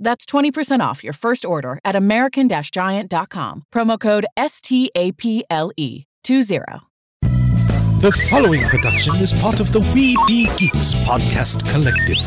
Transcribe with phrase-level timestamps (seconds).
[0.00, 3.64] That's 20% off your first order at American Giant.com.
[3.72, 6.04] Promo code STAPLE20.
[8.00, 12.18] The following production is part of the We Be Geeks podcast collective.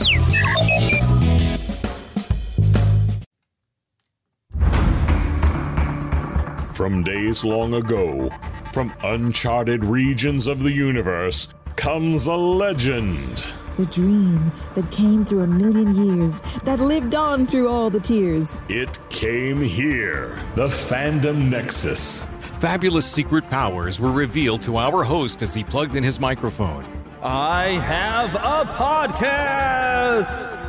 [6.75, 8.29] From days long ago,
[8.73, 13.45] from uncharted regions of the universe, comes a legend.
[13.81, 18.61] The dream that came through a million years, that lived on through all the tears.
[18.69, 22.27] It came here, the Fandom Nexus.
[22.59, 26.85] Fabulous secret powers were revealed to our host as he plugged in his microphone.
[27.23, 30.59] I have a podcast!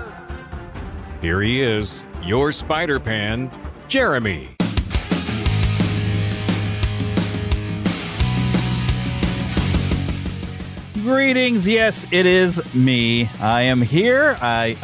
[1.20, 3.50] Here he is, your Spider Pan,
[3.88, 4.48] Jeremy.
[11.02, 11.66] Greetings.
[11.66, 13.28] Yes, it is me.
[13.40, 14.38] I am here.
[14.40, 14.76] I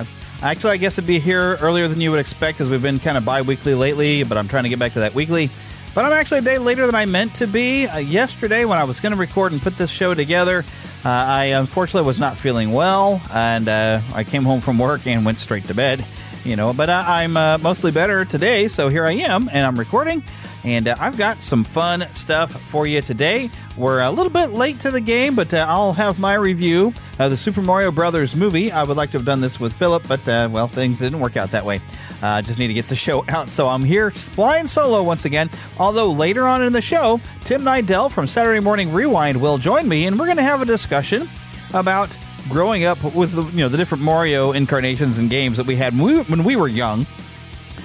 [0.43, 3.17] actually, I guess I'd be here earlier than you would expect because we've been kind
[3.17, 5.49] of bi-weekly lately, but I'm trying to get back to that weekly.
[5.95, 7.87] But I'm actually a day later than I meant to be.
[7.87, 10.65] Uh, yesterday, when I was going to record and put this show together,
[11.05, 15.25] uh, I unfortunately was not feeling well, and uh, I came home from work and
[15.25, 16.05] went straight to bed.
[16.45, 19.79] You know, but uh, I'm uh, mostly better today, so here I am, and I'm
[19.79, 20.25] recording.
[20.65, 23.51] And uh, I've got some fun stuff for you today.
[23.77, 27.31] We're a little bit late to the game, but uh, I'll have my review of
[27.31, 28.73] the Super Mario Brothers movie.
[28.73, 31.37] I would like to have done this with Philip, but uh, well, things didn't work
[31.37, 31.81] out that way.
[32.23, 35.25] I uh, just need to get the show out, so I'm here flying solo once
[35.25, 35.49] again.
[35.79, 40.07] Although later on in the show, Tim Nydell from Saturday Morning Rewind will join me,
[40.07, 41.29] and we're going to have a discussion
[41.73, 42.17] about
[42.49, 45.97] growing up with the, you know the different Mario incarnations and games that we had
[45.99, 47.07] when we, when we were young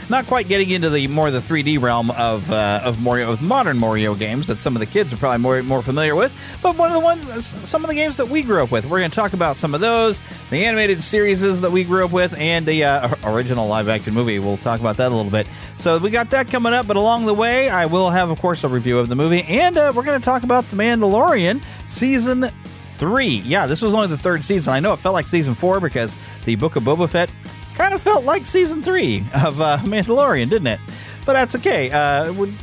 [0.10, 3.78] not quite getting into the more the 3D realm of uh, of Mario of modern
[3.78, 6.90] Mario games that some of the kids are probably more more familiar with, but one
[6.90, 7.24] of the ones
[7.70, 8.86] some of the games that we grew up with.
[8.86, 12.12] We're going to talk about some of those, the animated series that we grew up
[12.12, 14.40] with, and the uh, original live action movie.
[14.40, 15.48] We'll talk about that a little bit.
[15.78, 18.64] So we got that coming up, but along the way, I will have, of course,
[18.64, 22.52] a review of the movie, and uh, we're going to talk about the Mandalorian season
[22.98, 23.28] three.
[23.28, 24.74] Yeah, this was only the third season.
[24.74, 26.16] I know it felt like season four because
[26.46, 27.30] the Book of Boba Fett
[27.76, 30.80] kind of felt like season three of uh, Mandalorian, didn't it?
[31.26, 31.92] But that's okay.
[31.92, 32.54] Uh, we,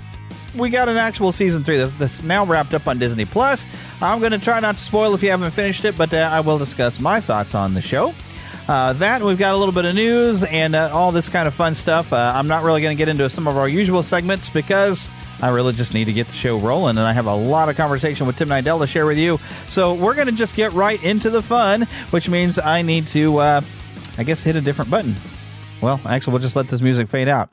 [0.55, 3.67] we got an actual season three that's, that's now wrapped up on Disney Plus.
[4.01, 6.41] I'm going to try not to spoil if you haven't finished it, but uh, I
[6.41, 8.15] will discuss my thoughts on the show.
[8.69, 11.55] Uh, that we've got a little bit of news and uh, all this kind of
[11.55, 12.13] fun stuff.
[12.13, 15.09] Uh, I'm not really going to get into some of our usual segments because
[15.43, 17.77] I really just need to get the show rolling, and I have a lot of
[17.77, 19.41] conversation with Tim Nydell to share with you.
[19.67, 23.39] So we're going to just get right into the fun, which means I need to
[23.39, 23.61] uh,
[24.19, 25.15] I guess hit a different button.
[25.81, 27.53] Well, actually, we'll just let this music fade out.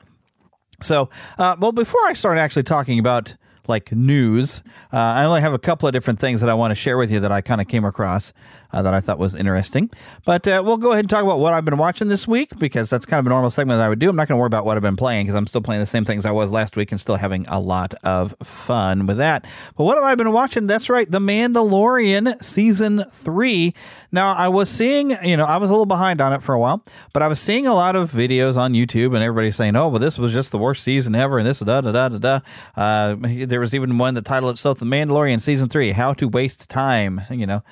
[0.82, 3.34] So, uh, well, before I start actually talking about
[3.66, 6.74] like news, uh, I only have a couple of different things that I want to
[6.74, 8.32] share with you that I kind of came across
[8.72, 9.90] uh, that I thought was interesting.
[10.24, 12.90] But uh, we'll go ahead and talk about what I've been watching this week because
[12.90, 14.08] that's kind of a normal segment that I would do.
[14.10, 15.86] I'm not going to worry about what I've been playing because I'm still playing the
[15.86, 19.46] same things I was last week and still having a lot of fun with that.
[19.76, 20.66] But what have I been watching?
[20.66, 23.74] That's right, The Mandalorian season three.
[24.12, 26.58] Now, I was seeing, you know, I was a little behind on it for a
[26.58, 26.82] while,
[27.12, 29.98] but I was seeing a lot of videos on YouTube and everybody saying, oh, well,
[29.98, 32.40] this was just the worst season ever and this, da, da, da, da, da.
[32.76, 33.16] Uh,
[33.46, 37.22] there was even one that titled itself The Mandalorian season three How to Waste Time,
[37.30, 37.62] you know.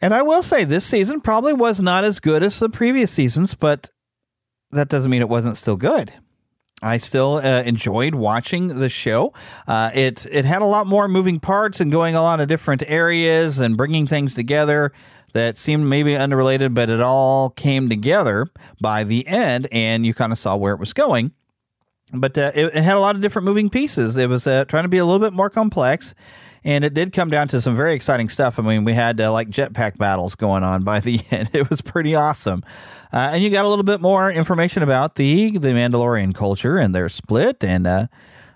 [0.00, 3.54] And I will say this season probably was not as good as the previous seasons,
[3.54, 3.90] but
[4.70, 6.12] that doesn't mean it wasn't still good.
[6.80, 9.32] I still uh, enjoyed watching the show.
[9.66, 12.84] Uh, it it had a lot more moving parts and going a lot of different
[12.86, 14.92] areas and bringing things together
[15.32, 18.46] that seemed maybe unrelated, but it all came together
[18.80, 21.32] by the end, and you kind of saw where it was going.
[22.12, 24.16] But uh, it, it, had a lot of different moving pieces.
[24.16, 26.14] It was uh, trying to be a little bit more complex,
[26.68, 28.58] and it did come down to some very exciting stuff.
[28.58, 31.48] I mean, we had uh, like jetpack battles going on by the end.
[31.54, 32.62] It was pretty awesome.
[33.10, 36.94] Uh, and you got a little bit more information about the the Mandalorian culture and
[36.94, 38.06] their split, and uh,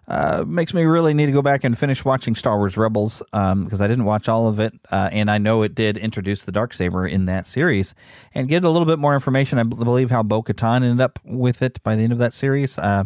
[0.09, 3.81] uh, makes me really need to go back and finish watching Star Wars Rebels because
[3.81, 6.53] um, I didn't watch all of it, uh, and I know it did introduce the
[6.53, 7.95] dark saber in that series,
[8.35, 9.59] and get a little bit more information.
[9.59, 12.79] I believe how Bo Katan ended up with it by the end of that series,
[12.79, 13.05] uh,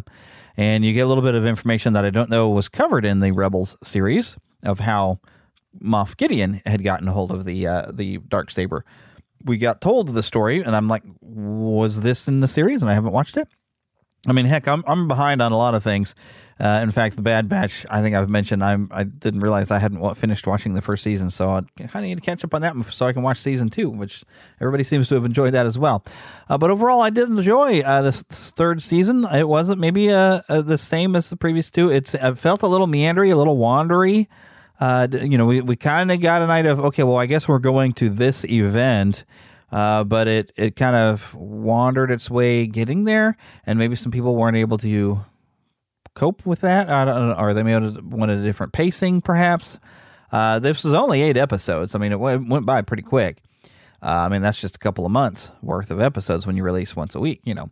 [0.57, 3.21] and you get a little bit of information that I don't know was covered in
[3.21, 5.19] the Rebels series of how
[5.81, 8.85] Moff Gideon had gotten a hold of the uh, the dark saber
[9.43, 12.81] we got told the story, and I'm like, was this in the series?
[12.81, 13.47] And I haven't watched it.
[14.27, 16.15] I mean, heck, I'm I'm behind on a lot of things.
[16.59, 19.77] Uh, in fact, the Bad Batch, I think I've mentioned, I'm I didn't realize I
[19.77, 22.61] hadn't finished watching the first season, so I kind of need to catch up on
[22.61, 24.23] that so I can watch season two, which
[24.59, 26.03] everybody seems to have enjoyed that as well.
[26.49, 29.23] Uh, but overall, I did enjoy uh, this, this, third season.
[29.25, 31.89] It wasn't maybe uh, uh, the same as the previous two.
[31.91, 34.25] It's it felt a little meandery, a little wandery
[34.79, 37.47] uh, you know, we, we kind of got an idea of, okay, well, I guess
[37.47, 39.25] we're going to this event.
[39.69, 43.35] Uh, but it, it kind of wandered its way getting there,
[43.65, 45.25] and maybe some people weren't able to
[46.13, 46.89] cope with that.
[46.89, 49.77] I don't know, or they may have wanted a different pacing, perhaps.
[50.31, 51.95] Uh, this was only eight episodes.
[51.95, 53.41] I mean, it went, went by pretty quick.
[54.01, 56.95] Uh, I mean, that's just a couple of months worth of episodes when you release
[56.95, 57.69] once a week, you know.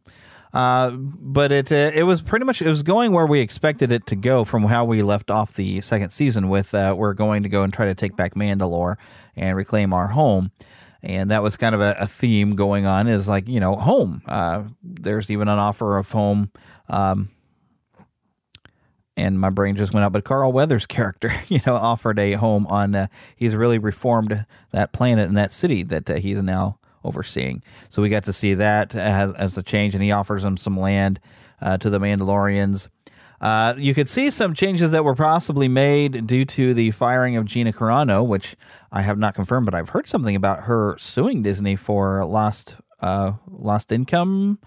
[0.55, 4.05] Uh, but it uh, it was pretty much it was going where we expected it
[4.05, 7.49] to go from how we left off the second season with uh, we're going to
[7.49, 8.95] go and try to take back Mandalore
[9.35, 10.51] and reclaim our home.
[11.03, 14.21] And that was kind of a, a theme going on is like, you know, home.
[14.25, 16.51] Uh, there's even an offer of home.
[16.87, 17.31] Um,
[19.17, 20.13] and my brain just went out.
[20.13, 22.95] But Carl Weathers' character, you know, offered a home on.
[22.95, 27.63] Uh, he's really reformed that planet and that city that uh, he's now overseeing.
[27.89, 30.77] So we got to see that as, as a change, and he offers them some
[30.77, 31.19] land
[31.61, 32.89] uh, to the Mandalorians.
[33.41, 37.45] Uh, you could see some changes that were possibly made due to the firing of
[37.45, 38.55] Gina Carano, which
[38.91, 43.33] I have not confirmed, but I've heard something about her suing Disney for lost uh,
[43.47, 44.57] lost income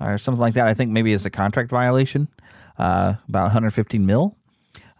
[0.00, 0.68] or something like that.
[0.68, 2.28] I think maybe as a contract violation,
[2.78, 4.36] uh, about 115 mil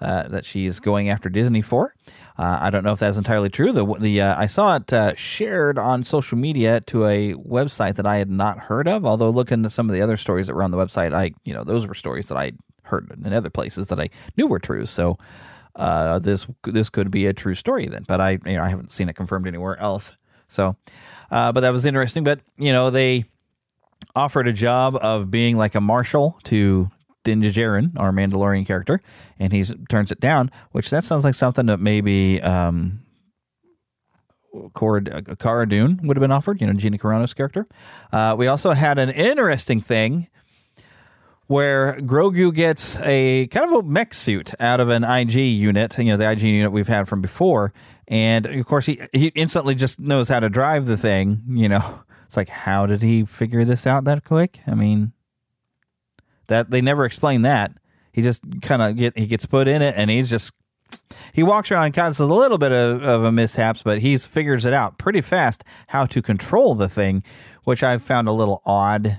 [0.02, 1.94] uh, that she's going after Disney for.
[2.36, 3.72] Uh, I don't know if that's entirely true.
[3.72, 8.06] The the uh, I saw it uh, shared on social media to a website that
[8.06, 9.06] I had not heard of.
[9.06, 11.54] Although looking at some of the other stories that were on the website, I you
[11.54, 12.52] know those were stories that I
[12.82, 14.86] heard in other places that I knew were true.
[14.86, 15.18] So
[15.76, 18.92] uh, this this could be a true story then, but I you know I haven't
[18.92, 20.10] seen it confirmed anywhere else.
[20.48, 20.76] So,
[21.30, 22.24] uh, but that was interesting.
[22.24, 23.26] But you know they
[24.16, 26.90] offered a job of being like a marshal to
[27.24, 29.00] Din Djarin, our Mandalorian character,
[29.38, 30.50] and he turns it down.
[30.72, 33.00] Which that sounds like something that maybe um,
[34.74, 36.60] Cord, uh, Cara Dune would have been offered.
[36.60, 37.66] You know, Gina Carano's character.
[38.12, 40.28] Uh, we also had an interesting thing
[41.46, 45.96] where Grogu gets a kind of a mech suit out of an IG unit.
[45.98, 47.72] You know, the IG unit we've had from before,
[48.08, 51.42] and of course he he instantly just knows how to drive the thing.
[51.48, 54.60] You know, it's like how did he figure this out that quick?
[54.66, 55.12] I mean
[56.52, 57.72] that they never explain that.
[58.12, 60.52] He just kind of get he gets put in it, and he's just
[61.32, 64.66] he walks around and causes a little bit of, of a mishaps, but he figures
[64.66, 67.22] it out pretty fast how to control the thing,
[67.64, 69.18] which I found a little odd.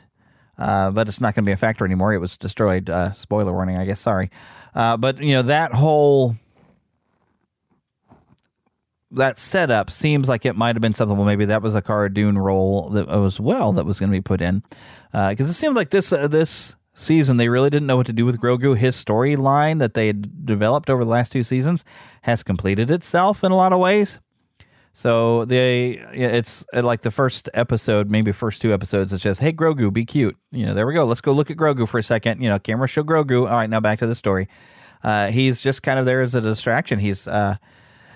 [0.56, 2.14] Uh, but it's not going to be a factor anymore.
[2.14, 2.88] It was destroyed.
[2.88, 4.00] Uh, spoiler warning, I guess.
[4.00, 4.30] Sorry,
[4.76, 6.38] uh, but you know that whole
[9.10, 11.18] that setup seems like it might have been something.
[11.18, 14.18] Well, maybe that was a Cara Dune role that as well that was going to
[14.18, 14.62] be put in,
[15.12, 18.14] because uh, it seems like this uh, this season, they really didn't know what to
[18.14, 18.78] do with Grogu.
[18.78, 21.84] His storyline that they had developed over the last two seasons
[22.24, 24.20] has completed itself in a lot of ways.
[24.96, 29.12] So they, it's uh, like the first episode, maybe first two episodes.
[29.12, 30.38] It's just, hey Grogu, be cute.
[30.52, 31.04] You know, there we go.
[31.04, 32.42] Let's go look at Grogu for a second.
[32.42, 33.50] You know, camera show Grogu.
[33.50, 34.48] All right, now back to the story.
[35.04, 37.00] Uh, he's just kind of there as a distraction.
[37.00, 37.56] He's uh,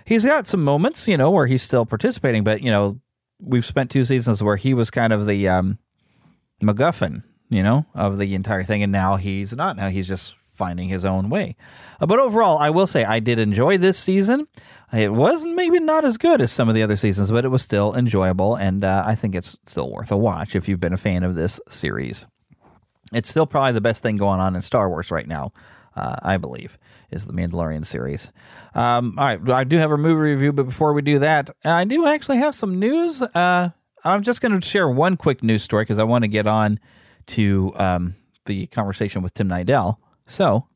[0.06, 3.00] he's got some moments, you know, where he's still participating, but you know,
[3.40, 5.80] we've spent two seasons where he was kind of the um,
[6.62, 8.84] MacGuffin you know, of the entire thing.
[8.84, 9.78] And now he's not.
[9.78, 11.56] Now he's just finding his own way.
[12.02, 14.48] Uh, but overall, I will say I did enjoy this season.
[14.92, 17.62] It was maybe not as good as some of the other seasons, but it was
[17.62, 18.56] still enjoyable.
[18.56, 21.36] And uh, I think it's still worth a watch if you've been a fan of
[21.36, 22.26] this series.
[23.14, 25.54] It's still probably the best thing going on in Star Wars right now.
[25.96, 26.78] Uh, I believe,
[27.10, 28.32] is the Mandalorian series.
[28.76, 31.86] Um, all right, I do have a movie review, but before we do that, I
[31.86, 33.24] do actually have some news.
[33.24, 33.70] Uh,
[34.04, 36.80] I'm just going to share one quick news story because I want to get on
[37.28, 38.16] to um,
[38.46, 39.98] the conversation with Tim Nydell.
[40.26, 40.68] So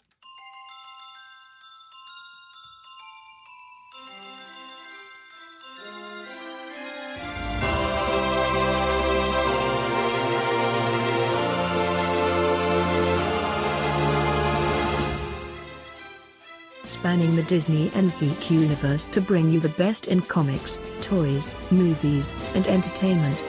[17.02, 22.32] spanning the Disney and geek universe to bring you the best in comics, toys, movies,
[22.54, 23.44] and entertainment.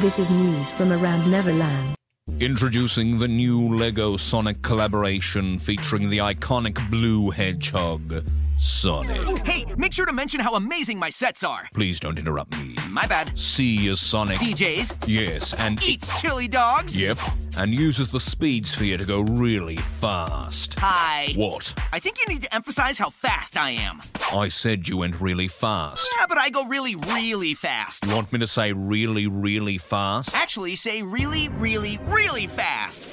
[0.00, 1.96] This is news from around Neverland.
[2.38, 8.24] Introducing the new LEGO Sonic collaboration featuring the iconic blue hedgehog,
[8.58, 9.20] Sonic.
[9.24, 11.68] Oh, hey, make sure to mention how amazing my sets are.
[11.72, 12.74] Please don't interrupt me.
[12.90, 13.38] My bad.
[13.38, 14.40] C is Sonic.
[14.40, 15.04] DJs.
[15.06, 16.96] Yes, and Eats chili dogs.
[16.96, 17.18] Yep,
[17.56, 20.74] and uses the speed sphere to go really fast.
[20.80, 21.32] Hi.
[21.36, 21.72] What?
[21.92, 24.00] I think you need to emphasize how fast I am.
[24.32, 26.08] I said you went really fast.
[26.18, 28.06] Yeah, but I go really, really fast.
[28.06, 30.34] You want me to say really, really fast?
[30.34, 33.08] Actually, say really, really, really fast.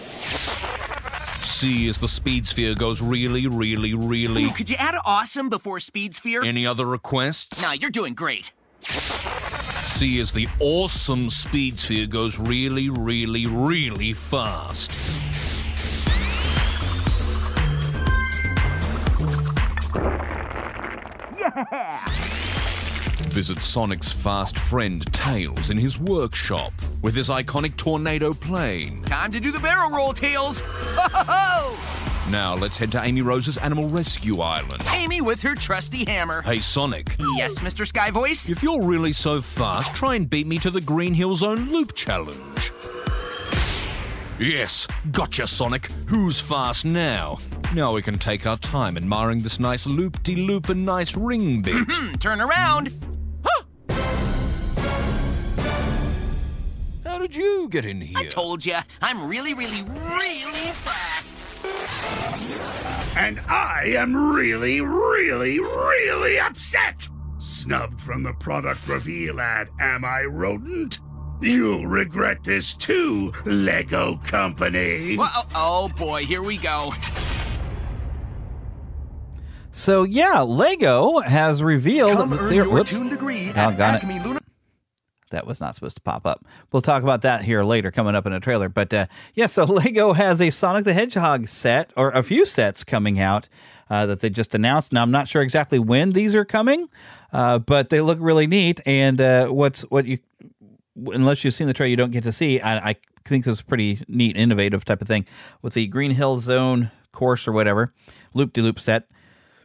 [1.46, 4.46] C is the speed sphere goes really, really, really.
[4.46, 6.44] Ooh, could you add awesome before speed sphere?
[6.44, 7.62] Any other requests?
[7.62, 8.52] Nah, you're doing great.
[8.82, 14.92] C is the awesome speed sphere goes really, really, really fast.
[21.38, 22.42] Yeah!
[23.36, 29.04] Visit Sonic's fast friend Tails in his workshop with his iconic tornado plane.
[29.04, 30.62] Time to do the barrel roll, Tails.
[30.62, 32.32] Ho, ho, ho!
[32.32, 34.86] Now let's head to Amy Rose's Animal Rescue Island.
[34.94, 36.44] Amy with her trusty hammer.
[36.44, 37.14] Hey, Sonic.
[37.36, 37.86] Yes, Mr.
[37.86, 38.48] Sky Voice?
[38.50, 41.94] If you're really so fast, try and beat me to the Green Hill Zone Loop
[41.94, 42.72] Challenge.
[44.40, 45.88] Yes, gotcha, Sonic.
[46.08, 47.40] Who's fast now?
[47.74, 51.62] Now we can take our time admiring this nice loop de loop and nice ring
[51.62, 51.76] bit.
[51.76, 52.94] Mm-hmm, turn around.
[57.16, 58.18] How did you get in here?
[58.18, 61.66] I told you, I'm really, really, really fast.
[63.16, 67.08] And I am really, really, really upset!
[67.40, 71.00] Snubbed from the product reveal ad, Am I Rodent?
[71.42, 75.16] You'll regret this too, Lego Company.
[75.18, 76.92] Well, oh, oh boy, here we go.
[79.72, 82.90] So yeah, Lego has revealed Come that they're whoops.
[82.90, 84.04] tune degree at Doggone it.
[84.04, 84.40] Acme Luna.
[85.32, 86.46] That was not supposed to pop up.
[86.72, 88.70] We'll talk about that here later, coming up in a trailer.
[88.70, 92.84] But uh, yeah, so Lego has a Sonic the Hedgehog set, or a few sets
[92.84, 93.50] coming out
[93.90, 94.94] uh, that they just announced.
[94.94, 96.90] Now I'm not sure exactly when these are coming,
[97.34, 98.82] uh, but they look really neat.
[98.86, 100.20] And uh, what's what you,
[101.08, 102.60] unless you've seen the trailer, you don't get to see.
[102.60, 105.26] I, I think this is pretty neat, innovative type of thing
[105.62, 107.94] with the Green Hill Zone course or whatever
[108.34, 109.08] loop de loop set.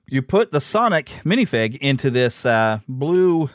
[0.07, 3.51] You put the Sonic minifig into this uh, blue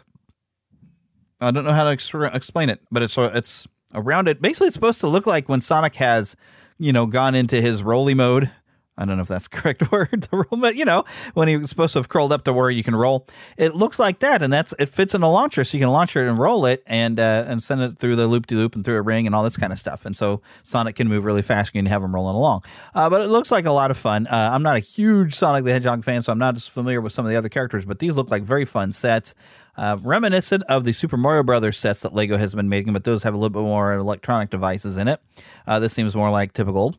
[1.42, 4.42] I don't know how to ex- explain it, but it's it's around it.
[4.42, 6.36] Basically, it's supposed to look like when Sonic has,
[6.77, 8.51] you know, gone into his roly mode.
[8.98, 10.27] I don't know if that's the correct word.
[10.32, 12.70] The roll, but you know, when he was supposed to have curled up to where
[12.70, 13.27] you can roll,
[13.58, 16.15] it looks like that, and that's it fits in a launcher, so you can launch
[16.15, 18.86] it and roll it, and uh, and send it through the loop de loop and
[18.86, 20.06] through a ring and all this kind of stuff.
[20.06, 21.72] And so Sonic can move really fast.
[21.72, 22.63] And you can have him rolling along.
[22.94, 24.27] Uh, but it looks like a lot of fun.
[24.27, 27.12] Uh, I'm not a huge Sonic the Hedgehog fan, so I'm not as familiar with
[27.12, 29.36] some of the other characters, but these look like very fun sets.
[29.77, 33.24] Uh, reminiscent of the Super Mario Brothers sets that Lego has been making, but those
[33.24, 35.22] have a little bit more electronic devices in it.
[35.67, 36.96] Uh, this seems more like typical.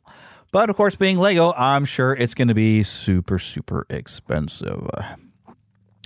[0.52, 4.88] But of course, being Lego, I'm sure it's going to be super, super expensive.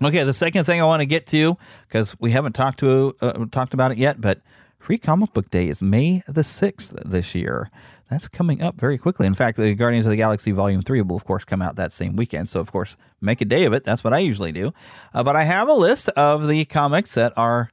[0.03, 3.45] Okay, the second thing I want to get to because we haven't talked to uh,
[3.51, 4.41] talked about it yet, but
[4.79, 7.71] Free Comic Book Day is May the sixth this year.
[8.11, 9.27] That's coming up very quickly.
[9.27, 11.93] In fact, the Guardians of the Galaxy Volume 3 will, of course, come out that
[11.93, 12.49] same weekend.
[12.49, 13.85] So, of course, make a day of it.
[13.85, 14.75] That's what I usually do.
[15.15, 17.71] Uh, but I have a list of the comics that are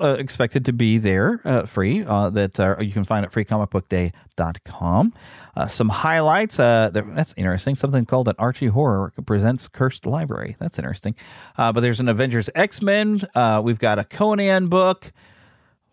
[0.00, 5.14] uh, expected to be there uh, free uh, that you can find at freecomicbookday.com.
[5.56, 6.60] Uh, some highlights.
[6.60, 7.74] Uh, that's interesting.
[7.74, 10.54] Something called an Archie Horror presents Cursed Library.
[10.58, 11.14] That's interesting.
[11.56, 13.22] Uh, but there's an Avengers X Men.
[13.62, 15.12] We've got a Conan book.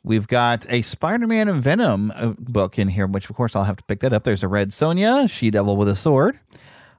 [0.06, 3.64] We've got a Spider Man and Venom uh, book in here, which of course I'll
[3.64, 4.24] have to pick that up.
[4.24, 6.40] There's a Red Sonja, She Devil with a Sword.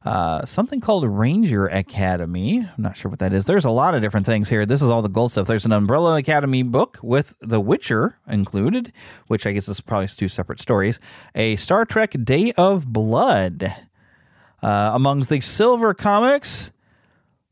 [0.05, 2.61] Uh, something called Ranger Academy.
[2.61, 3.45] I'm not sure what that is.
[3.45, 4.65] There's a lot of different things here.
[4.65, 5.47] This is all the gold stuff.
[5.47, 8.93] There's an Umbrella Academy book with The Witcher included,
[9.27, 10.99] which I guess is probably two separate stories.
[11.35, 13.75] A Star Trek Day of Blood.
[14.63, 16.73] Uh, amongst the silver comics,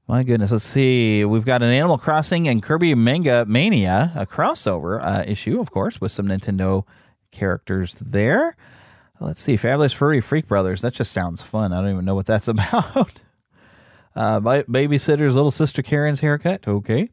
[0.08, 1.24] my goodness, let's see.
[1.24, 6.00] We've got an Animal Crossing and Kirby Manga Mania, a crossover uh, issue, of course,
[6.00, 6.84] with some Nintendo
[7.30, 8.56] characters there.
[9.20, 9.56] Let's see.
[9.56, 10.82] Fabulous Furry Freak Brothers.
[10.82, 11.72] That just sounds fun.
[11.72, 13.20] I don't even know what that's about.
[14.14, 16.66] Uh, Babysitter's Little Sister Karen's Haircut.
[16.66, 17.08] Okay.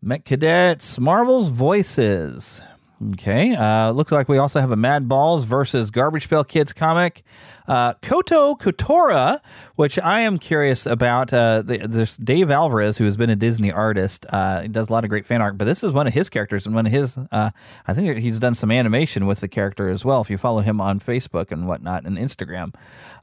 [0.00, 2.62] Mech Cadets, Marvel's Voices.
[3.10, 3.54] Okay.
[3.54, 7.24] Uh, looks like we also have a Madballs versus Garbage Pail Kids comic.
[7.66, 9.40] Uh, Koto Kotora,
[9.76, 11.32] which I am curious about.
[11.32, 14.26] Uh, the, there's Dave Alvarez, who has been a Disney artist.
[14.28, 16.28] Uh, he does a lot of great fan art, but this is one of his
[16.28, 17.18] characters and one of his.
[17.30, 17.50] Uh,
[17.86, 20.20] I think he's done some animation with the character as well.
[20.20, 22.74] If you follow him on Facebook and whatnot and Instagram,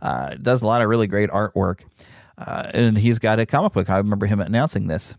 [0.01, 1.81] uh, does a lot of really great artwork.
[2.37, 3.89] Uh, and he's got a comic book.
[3.89, 5.15] I remember him announcing this.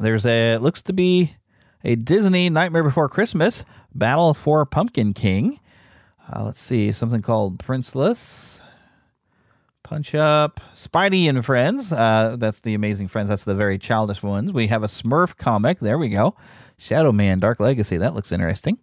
[0.00, 1.36] There's a looks to be
[1.84, 5.60] a Disney Nightmare Before Christmas Battle for Pumpkin King.
[6.32, 8.60] Uh, let's see, something called Princeless.
[9.82, 11.92] Punch Up, Spidey and Friends.
[11.92, 13.28] Uh, that's the Amazing Friends.
[13.28, 14.52] That's the very childish ones.
[14.52, 15.80] We have a Smurf comic.
[15.80, 16.34] There we go.
[16.78, 17.98] Shadow Man Dark Legacy.
[17.98, 18.78] That looks interesting.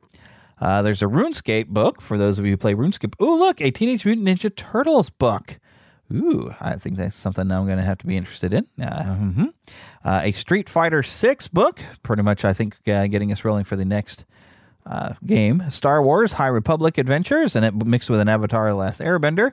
[0.61, 3.13] Uh, there's a RuneScape book for those of you who play RuneScape.
[3.19, 5.57] Oh, look, a Teenage Mutant Ninja Turtles book.
[6.11, 8.65] Ooh, I think that's something I'm going to have to be interested in.
[8.81, 9.45] Uh, mm-hmm.
[10.03, 13.75] uh, a Street Fighter Six book, pretty much, I think, uh, getting us rolling for
[13.75, 14.25] the next
[14.87, 15.69] uh, game.
[15.69, 19.51] Star Wars High Republic Adventures, and it mixed with an Avatar: Last Airbender.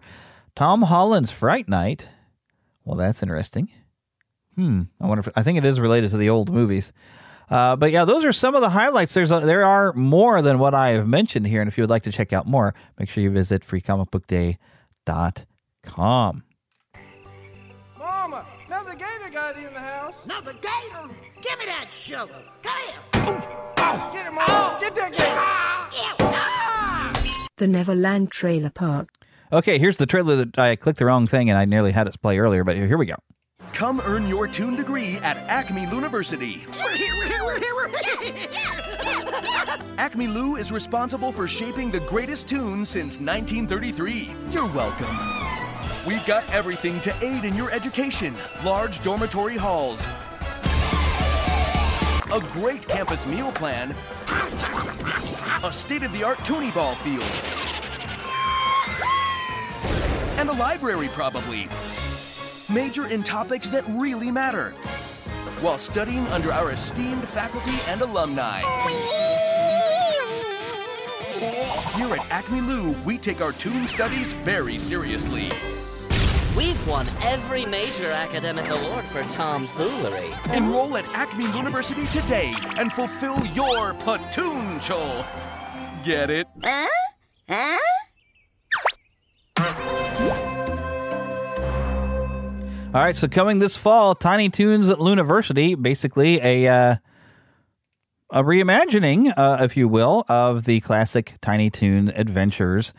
[0.54, 2.08] Tom Holland's Fright Night.
[2.84, 3.68] Well, that's interesting.
[4.54, 4.82] Hmm.
[5.00, 6.92] I wonder if I think it is related to the old movies.
[7.50, 9.12] Uh, but yeah, those are some of the highlights.
[9.12, 11.90] There's a, there are more than what I have mentioned here, and if you would
[11.90, 16.42] like to check out more, make sure you visit freecomicbookday.com.
[19.36, 20.24] Mama, another got in the house.
[20.24, 21.10] Another gator?
[21.42, 22.32] Give me that sugar.
[22.62, 23.02] Come here.
[24.12, 24.80] Get him, Mom.
[24.80, 25.36] Get that gator.
[27.58, 29.08] The Neverland Trailer Park.
[29.52, 32.20] Okay, here's the trailer that I clicked the wrong thing and I nearly had it
[32.20, 33.16] play earlier, but here we go.
[33.72, 36.66] Come earn your tune degree at Acme Looniversity.
[36.82, 37.88] We're here, we're here, we're here, we're
[38.32, 38.48] here.
[39.98, 44.34] Acme Lu is responsible for shaping the greatest tune since 1933.
[44.48, 45.65] You're welcome.
[46.06, 48.32] We've got everything to aid in your education
[48.64, 50.06] large dormitory halls,
[52.32, 53.90] a great campus meal plan,
[55.64, 57.24] a state of the art Toonie Ball field,
[60.38, 61.68] and a library, probably.
[62.72, 64.70] Major in topics that really matter
[65.60, 68.60] while studying under our esteemed faculty and alumni.
[71.96, 75.50] Here at Acme Lu, we take our tune studies very seriously.
[76.56, 80.30] We've won every major academic award for tomfoolery.
[80.54, 85.22] Enroll at Acme Looniversity today and fulfill your potential.
[86.02, 86.46] Get it?
[86.64, 86.86] Huh?
[87.46, 87.78] Huh?
[92.94, 96.96] All right, so coming this fall, Tiny Toons at University, basically a uh,
[98.32, 102.94] a reimagining, uh, if you will, of the classic Tiny Toon adventures.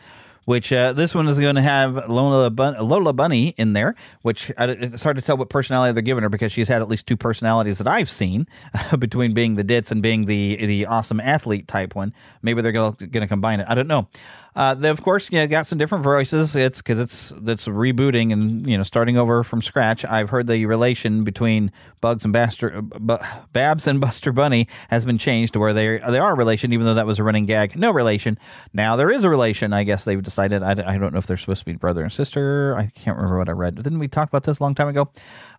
[0.48, 4.50] Which uh, this one is going to have Lola, Bun- Lola Bunny in there, which
[4.56, 7.06] I, it's hard to tell what personality they're giving her because she's had at least
[7.06, 8.46] two personalities that I've seen
[8.98, 12.14] between being the ditz and being the the awesome athlete type one.
[12.40, 13.66] Maybe they're going to combine it.
[13.68, 14.08] I don't know.
[14.58, 16.56] Uh, they of course you know, got some different voices.
[16.56, 20.04] It's because it's it's rebooting and you know starting over from scratch.
[20.04, 25.16] I've heard the relation between Bugs and Baster, B- Babs and Buster Bunny has been
[25.16, 27.76] changed to where they they are a relation, even though that was a running gag.
[27.78, 28.36] No relation.
[28.72, 29.72] Now there is a relation.
[29.72, 30.64] I guess they've decided.
[30.64, 32.74] I, I don't know if they're supposed to be brother and sister.
[32.76, 33.76] I can't remember what I read.
[33.76, 35.08] Didn't we talk about this a long time ago?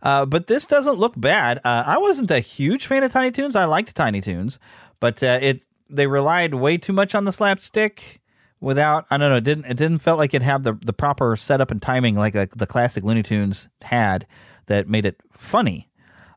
[0.03, 1.59] Uh, but this doesn't look bad.
[1.59, 3.55] Uh, I wasn't a huge fan of Tiny Toons.
[3.55, 4.59] I liked Tiny Toons,
[4.99, 8.19] but uh, it they relied way too much on the slapstick
[8.59, 11.35] without I don't know, it didn't it didn't felt like it had the the proper
[11.35, 14.27] setup and timing like the, the classic Looney Tunes had
[14.67, 15.89] that made it funny.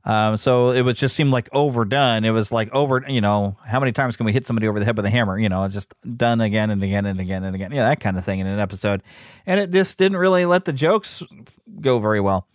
[0.04, 2.24] Um, so it was just seemed like overdone.
[2.24, 4.84] It was like over, you know, how many times can we hit somebody over the
[4.84, 5.38] head with a hammer?
[5.38, 7.70] You know, just done again and again and again and again.
[7.70, 9.02] Yeah, that kind of thing in an episode,
[9.46, 11.22] and it just didn't really let the jokes
[11.80, 12.48] go very well.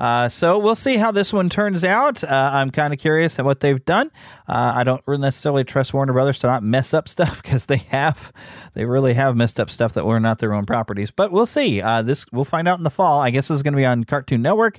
[0.00, 2.24] Uh, so we'll see how this one turns out.
[2.24, 4.10] Uh, I'm kind of curious at what they've done.
[4.48, 8.32] Uh, I don't necessarily trust Warner Brothers to not mess up stuff because they have,
[8.72, 11.10] they really have messed up stuff that were not their own properties.
[11.10, 11.82] But we'll see.
[11.82, 13.20] Uh, this we'll find out in the fall.
[13.20, 14.78] I guess this is going to be on Cartoon Network.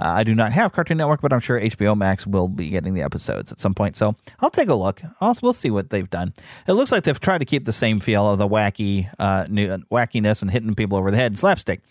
[0.00, 2.94] Uh, I do not have Cartoon Network, but I'm sure HBO Max will be getting
[2.94, 3.94] the episodes at some point.
[3.94, 5.02] So I'll take a look.
[5.20, 6.32] I'll, we'll see what they've done.
[6.66, 9.68] It looks like they've tried to keep the same feel of the wacky, uh, new,
[9.92, 11.82] wackiness and hitting people over the head and slapstick.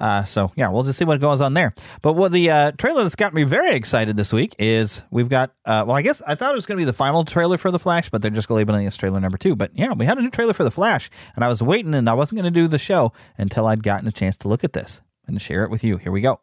[0.00, 1.74] Uh, so yeah, we'll just see what goes on there.
[2.02, 5.50] But what the uh, trailer that's got me very excited this week is we've got.
[5.64, 7.70] Uh, well, I guess I thought it was going to be the final trailer for
[7.70, 9.56] the Flash, but they're just labeling it as trailer number two.
[9.56, 12.08] But yeah, we had a new trailer for the Flash, and I was waiting, and
[12.08, 14.72] I wasn't going to do the show until I'd gotten a chance to look at
[14.72, 15.96] this and share it with you.
[15.96, 16.40] Here we go.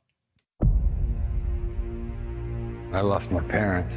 [2.94, 3.96] I lost my parents.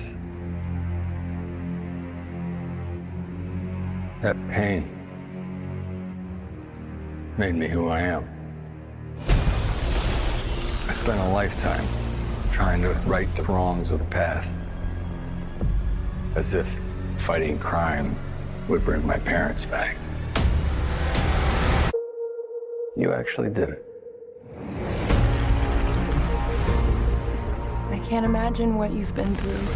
[4.23, 4.89] That pain
[7.37, 8.34] made me who I am.
[10.95, 11.85] I spent a lifetime
[12.53, 14.55] trying to right the wrongs of the past.
[16.37, 16.69] As if
[17.19, 18.15] fighting crime
[18.69, 19.97] would bring my parents back.
[22.97, 23.85] You actually did it.
[27.91, 29.67] I can't imagine what you've been through.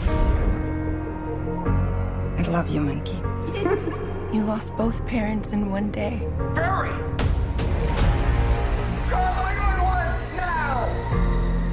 [2.39, 3.21] I love you, Monkey.
[4.31, 6.29] You lost both parents in one day.
[6.55, 6.93] Barry!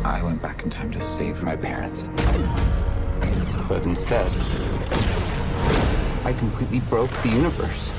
[0.06, 2.08] I went back in time to save my parents.
[3.68, 4.30] But instead,
[6.24, 7.90] I completely broke the universe.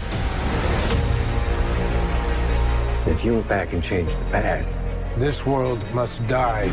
[3.08, 4.76] If you went back and changed the past,
[5.18, 6.70] This world must die.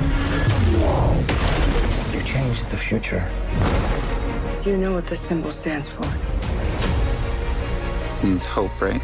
[2.13, 3.28] you changed the future.
[4.63, 6.06] Do you know what this symbol stands for?
[8.19, 9.02] It Means hope, right?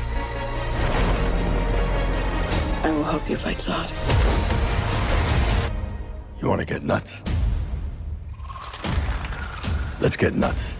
[2.84, 4.39] I will help you fight Zod.
[6.42, 7.22] You want to get nuts?
[10.00, 10.74] Let's get nuts.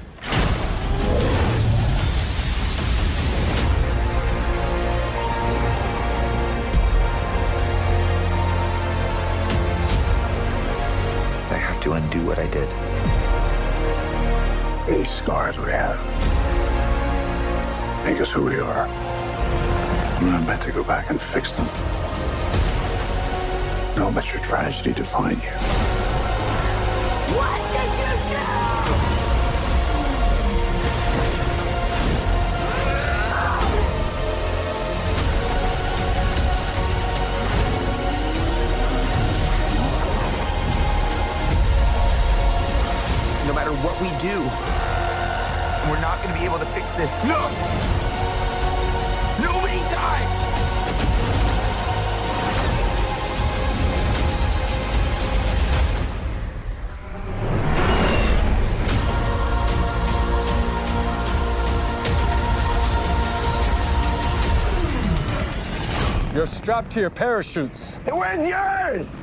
[11.52, 12.70] I have to undo what I did.
[14.88, 16.00] These scars we have
[18.06, 18.88] make us who we are.
[20.22, 21.68] We're not meant to go back and fix them.
[23.96, 25.52] Don't let your tragedy define you.
[27.36, 28.46] What did you do?
[43.48, 44.40] No matter what we do,
[45.90, 47.12] we're not going to be able to fix this.
[47.26, 47.99] No!
[66.70, 67.96] You're strapped to your parachutes.
[68.06, 69.16] Where's yours?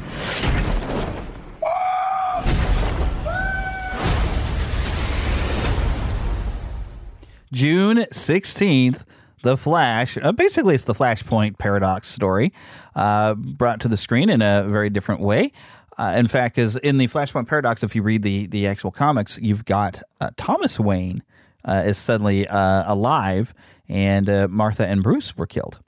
[7.52, 9.04] June 16th,
[9.42, 10.18] The Flash.
[10.20, 12.52] Uh, basically, it's the Flashpoint paradox story
[12.96, 15.52] uh, brought to the screen in a very different way.
[15.96, 19.38] Uh, in fact, is in the Flashpoint paradox, if you read the the actual comics,
[19.40, 21.22] you've got uh, Thomas Wayne
[21.64, 23.54] uh, is suddenly uh, alive,
[23.88, 25.78] and uh, Martha and Bruce were killed.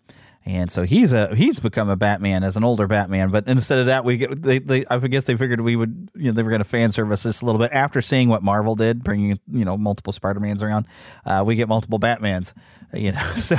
[0.48, 3.86] And so he's a he's become a Batman as an older Batman, but instead of
[3.86, 6.48] that, we get they, they I guess they figured we would you know they were
[6.48, 9.66] going to fan service this a little bit after seeing what Marvel did, bringing you
[9.66, 10.86] know multiple Spider Mans around.
[11.26, 12.54] Uh, we get multiple Batmans,
[12.92, 13.22] you know.
[13.38, 13.56] So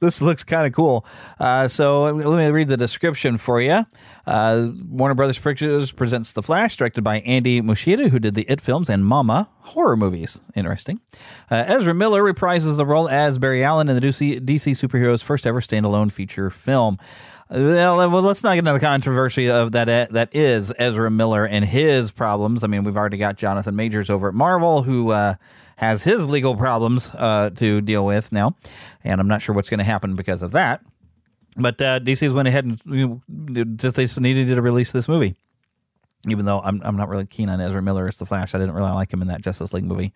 [0.00, 1.04] this looks kind of cool.
[1.38, 3.84] Uh, so let me read the description for you.
[4.26, 8.60] Uh, Warner Brothers Pictures presents The Flash, directed by Andy Muschietti, who did the It
[8.60, 10.40] films and Mama horror movies.
[10.54, 11.00] Interesting.
[11.50, 15.46] Uh, Ezra Miller reprises the role as Barry Allen in the DC, DC superheroes' first
[15.46, 16.98] ever standalone feature film.
[17.50, 19.88] Uh, Well, well, let's not get into the controversy of that.
[19.88, 22.64] uh, That is Ezra Miller and his problems.
[22.64, 25.34] I mean, we've already got Jonathan Majors over at Marvel, who uh,
[25.80, 28.54] has his legal problems uh, to deal with now,
[29.02, 30.82] and I'm not sure what's going to happen because of that.
[31.56, 35.08] But uh, DC's went ahead and you know, just they just needed to release this
[35.08, 35.34] movie
[36.28, 38.54] even though I'm I'm not really keen on Ezra Miller as the Flash.
[38.54, 40.12] I didn't really like him in that Justice League movie.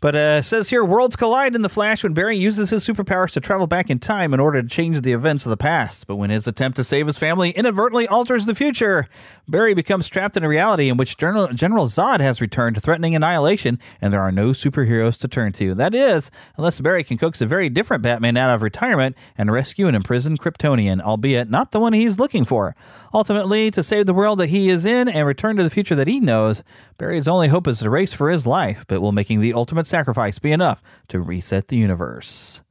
[0.00, 3.40] But uh, says here, worlds collide in the Flash when Barry uses his superpowers to
[3.40, 6.06] travel back in time in order to change the events of the past.
[6.06, 9.08] But when his attempt to save his family inadvertently alters the future,
[9.50, 13.78] Barry becomes trapped in a reality in which General, General Zod has returned, threatening annihilation,
[14.00, 15.74] and there are no superheroes to turn to.
[15.74, 19.88] That is, unless Barry can coax a very different Batman out of retirement and rescue
[19.88, 22.76] an imprisoned Kryptonian, albeit not the one he's looking for.
[23.12, 26.08] Ultimately, to save the world that he is in and return to the future that
[26.08, 26.62] he knows,
[26.96, 30.38] Barry's only hope is to race for his life, but will making the ultimate sacrifice
[30.38, 32.62] be enough to reset the universe?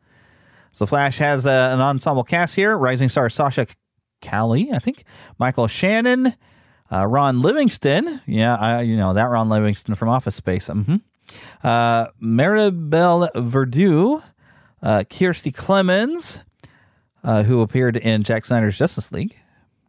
[0.71, 3.67] So Flash has uh, an ensemble cast here: rising star Sasha
[4.21, 5.03] Calle, I think,
[5.37, 6.35] Michael Shannon,
[6.91, 8.21] uh, Ron Livingston.
[8.25, 10.67] Yeah, I, you know that Ron Livingston from Office Space.
[10.67, 10.95] hmm
[11.63, 14.23] Uh, Maribel Verdú,
[14.81, 16.41] uh, Kiersey Clemons,
[17.23, 19.35] uh, who appeared in Zack Snyder's Justice League.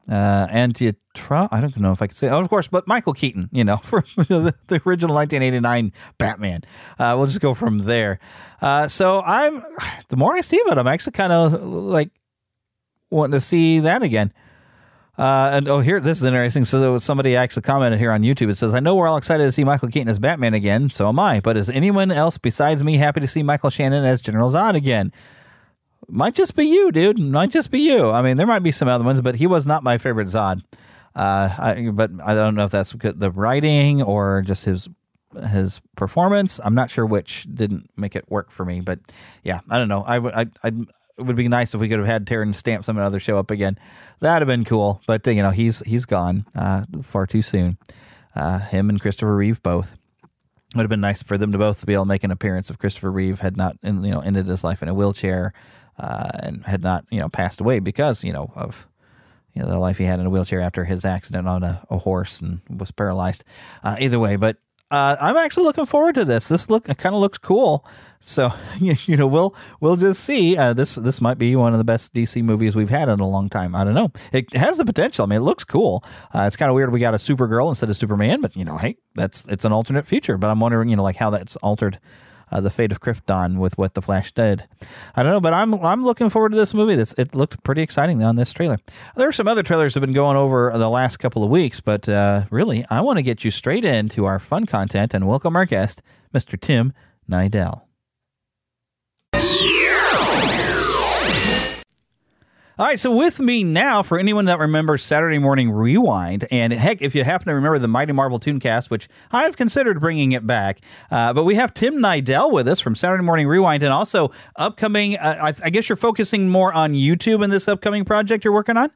[0.08, 0.94] Uh, Antje
[1.30, 3.76] I don't know if I could say, oh, of course, but Michael Keaton, you know,
[3.84, 6.62] from the, the original 1989 Batman.
[6.98, 8.18] Uh, we'll just go from there.
[8.60, 9.62] Uh, so I'm,
[10.08, 12.10] the more I see of it, I'm actually kind of like
[13.10, 14.32] wanting to see that again.
[15.20, 16.64] Uh, and oh, here, this is interesting.
[16.64, 18.48] So somebody actually commented here on YouTube.
[18.48, 20.88] It says, I know we're all excited to see Michael Keaton as Batman again.
[20.88, 21.40] So am I.
[21.40, 25.12] But is anyone else besides me happy to see Michael Shannon as General Zod again?
[26.08, 27.18] Might just be you, dude.
[27.18, 28.08] Might just be you.
[28.10, 30.62] I mean, there might be some other ones, but he was not my favorite Zod.
[31.14, 34.88] Uh, I, but I don't know if that's the writing or just his
[35.50, 36.60] his performance.
[36.64, 39.00] I'm not sure which didn't make it work for me, but
[39.44, 40.02] yeah, I don't know.
[40.02, 40.72] I would I I
[41.20, 43.50] it would be nice if we could have had Terence Stamp some other show up
[43.50, 43.78] again.
[44.20, 47.78] That'd have been cool, but uh, you know he's he's gone uh, far too soon.
[48.34, 49.96] Uh, him and Christopher Reeve both.
[50.74, 52.78] Would have been nice for them to both be able to make an appearance if
[52.78, 55.52] Christopher Reeve had not, you know, ended his life in a wheelchair
[55.98, 58.86] uh, and had not, you know, passed away because, you know, of
[59.52, 61.98] you know the life he had in a wheelchair after his accident on a, a
[61.98, 63.42] horse and was paralyzed.
[63.82, 64.58] Uh, either way, but
[64.90, 66.48] uh, I'm actually looking forward to this.
[66.48, 67.86] This look kind of looks cool.
[68.20, 70.56] So you know we'll we'll just see.
[70.56, 73.28] Uh, this this might be one of the best DC movies we've had in a
[73.28, 73.74] long time.
[73.74, 74.12] I don't know.
[74.32, 75.24] It has the potential.
[75.24, 76.04] I mean, it looks cool.
[76.34, 78.78] Uh, it's kind of weird we got a Supergirl instead of Superman, but you know,
[78.78, 80.36] hey, that's it's an alternate future.
[80.36, 81.98] But I'm wondering, you know, like how that's altered
[82.50, 84.64] uh, the fate of Krypton with what the Flash did.
[85.14, 86.94] I don't know, but I'm I'm looking forward to this movie.
[86.94, 88.78] This it looked pretty exciting on this trailer.
[89.16, 91.80] There are some other trailers that have been going over the last couple of weeks,
[91.80, 95.56] but uh, really, I want to get you straight into our fun content and welcome
[95.56, 96.02] our guest,
[96.34, 96.60] Mr.
[96.60, 96.92] Tim
[97.30, 97.82] Nydell.
[102.80, 107.02] All right, so with me now, for anyone that remembers Saturday Morning Rewind, and heck,
[107.02, 110.80] if you happen to remember the Mighty Marvel Tooncast, which I've considered bringing it back,
[111.10, 115.18] uh, but we have Tim Nydell with us from Saturday Morning Rewind, and also upcoming.
[115.18, 118.78] Uh, I, I guess you're focusing more on YouTube in this upcoming project you're working
[118.78, 118.90] on.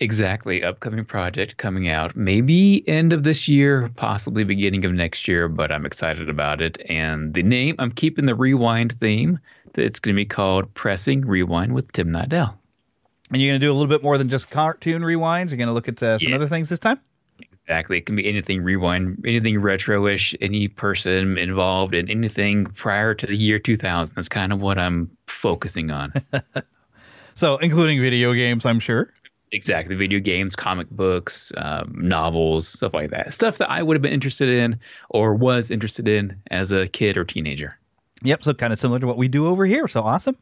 [0.00, 5.48] Exactly, upcoming project coming out maybe end of this year, possibly beginning of next year,
[5.48, 6.76] but I'm excited about it.
[6.90, 9.38] And the name, I'm keeping the rewind theme.
[9.76, 12.54] It's going to be called Pressing Rewind with Tim Nydell.
[13.32, 15.48] And you're going to do a little bit more than just cartoon rewinds.
[15.50, 16.36] You're going to look at uh, some Yeah.
[16.36, 17.00] other things this time.
[17.40, 17.98] Exactly.
[17.98, 23.34] It can be anything rewind, anything retro-ish, any person involved in anything prior to the
[23.34, 24.14] year 2000.
[24.14, 26.12] That's kind of what I'm focusing on.
[27.36, 29.12] So, including video games, I'm sure.
[29.50, 29.96] exactly.
[29.96, 33.32] Video games, comic books, um, novels, stuff like that.
[33.32, 34.78] Stuff that I would have been interested in
[35.10, 37.76] or was interested in as a kid or teenager.
[38.22, 38.44] Yep.
[38.44, 39.88] So, kind of similar to what we do over here.
[39.88, 40.36] So awesome.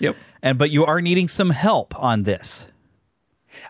[0.00, 0.16] Yep.
[0.42, 2.66] And but you are needing some help on this.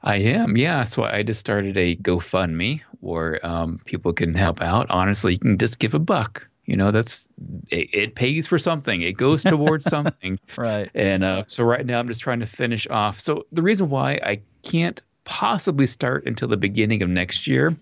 [0.03, 0.85] I am, yeah.
[0.85, 4.87] So I just started a GoFundMe where um, people can help out.
[4.89, 6.47] Honestly, you can just give a buck.
[6.65, 7.29] You know, that's
[7.69, 9.03] it, it pays for something.
[9.03, 10.39] It goes towards something.
[10.57, 10.89] Right.
[10.95, 13.21] And uh, so right now I'm just trying to finish off.
[13.21, 17.77] So the reason why I can't possibly start until the beginning of next year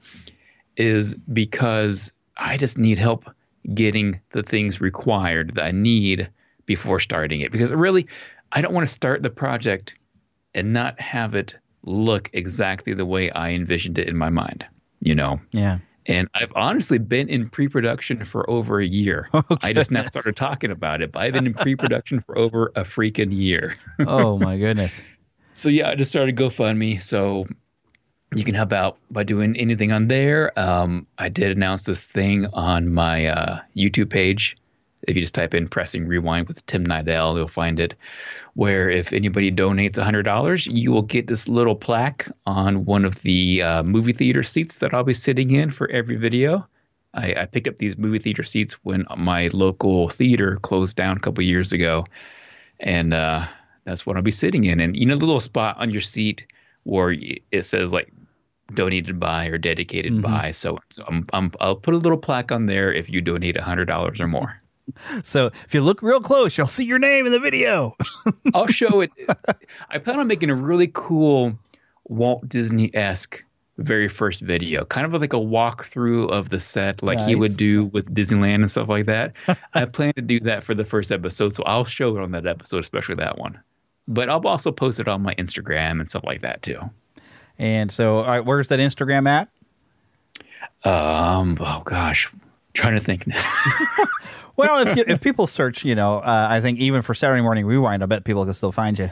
[0.77, 3.29] is because I just need help
[3.75, 6.29] getting the things required that I need
[6.67, 7.53] before starting it.
[7.53, 8.07] Because really,
[8.53, 9.95] I don't want to start the project
[10.55, 14.67] and not have it look exactly the way I envisioned it in my mind,
[15.01, 15.41] you know?
[15.53, 15.79] Yeah.
[16.07, 19.29] And I've honestly been in pre production for over a year.
[19.63, 22.73] I just now started talking about it, but I've been in pre production for over
[22.75, 23.77] a freaking year.
[24.07, 25.03] oh my goodness.
[25.53, 27.03] So yeah, I just started GoFundMe.
[27.03, 27.47] So
[28.35, 30.59] you can help out by doing anything on there.
[30.59, 34.57] Um, I did announce this thing on my uh, YouTube page.
[35.07, 37.95] If you just type in "pressing rewind" with Tim Nydell, you'll find it.
[38.55, 43.21] Where if anybody donates hundred dollars, you will get this little plaque on one of
[43.23, 46.67] the uh, movie theater seats that I'll be sitting in for every video.
[47.15, 51.21] I, I picked up these movie theater seats when my local theater closed down a
[51.21, 52.05] couple years ago,
[52.81, 53.47] and uh,
[53.85, 54.81] that's what I'll be sitting in.
[54.81, 56.45] And you know the little spot on your seat
[56.83, 57.15] where
[57.53, 58.13] it says like
[58.75, 60.23] donated by or dedicated Mhm.
[60.23, 60.51] by.
[60.51, 63.87] So, so I'm, I'm, I'll put a little plaque on there if you donate hundred
[63.87, 64.61] dollars or more.
[65.23, 67.97] So if you look real close, you'll see your name in the video.
[68.55, 69.11] I'll show it.
[69.91, 71.59] I plan on making a really cool
[72.05, 73.43] Walt Disney esque
[73.79, 77.87] very first video, kind of like a walkthrough of the set, like he would do
[77.87, 79.33] with Disneyland and stuff like that.
[79.75, 82.47] I plan to do that for the first episode, so I'll show it on that
[82.47, 83.59] episode, especially that one.
[84.09, 86.81] But I'll also post it on my Instagram and stuff like that too.
[87.59, 89.49] And so, all right, where's that Instagram at?
[90.89, 91.57] Um.
[91.61, 92.31] Oh gosh,
[92.75, 93.43] trying to think now.
[94.57, 97.65] Well, if you, if people search, you know, uh, I think even for Saturday Morning
[97.65, 99.09] Rewind, I bet people can still find you.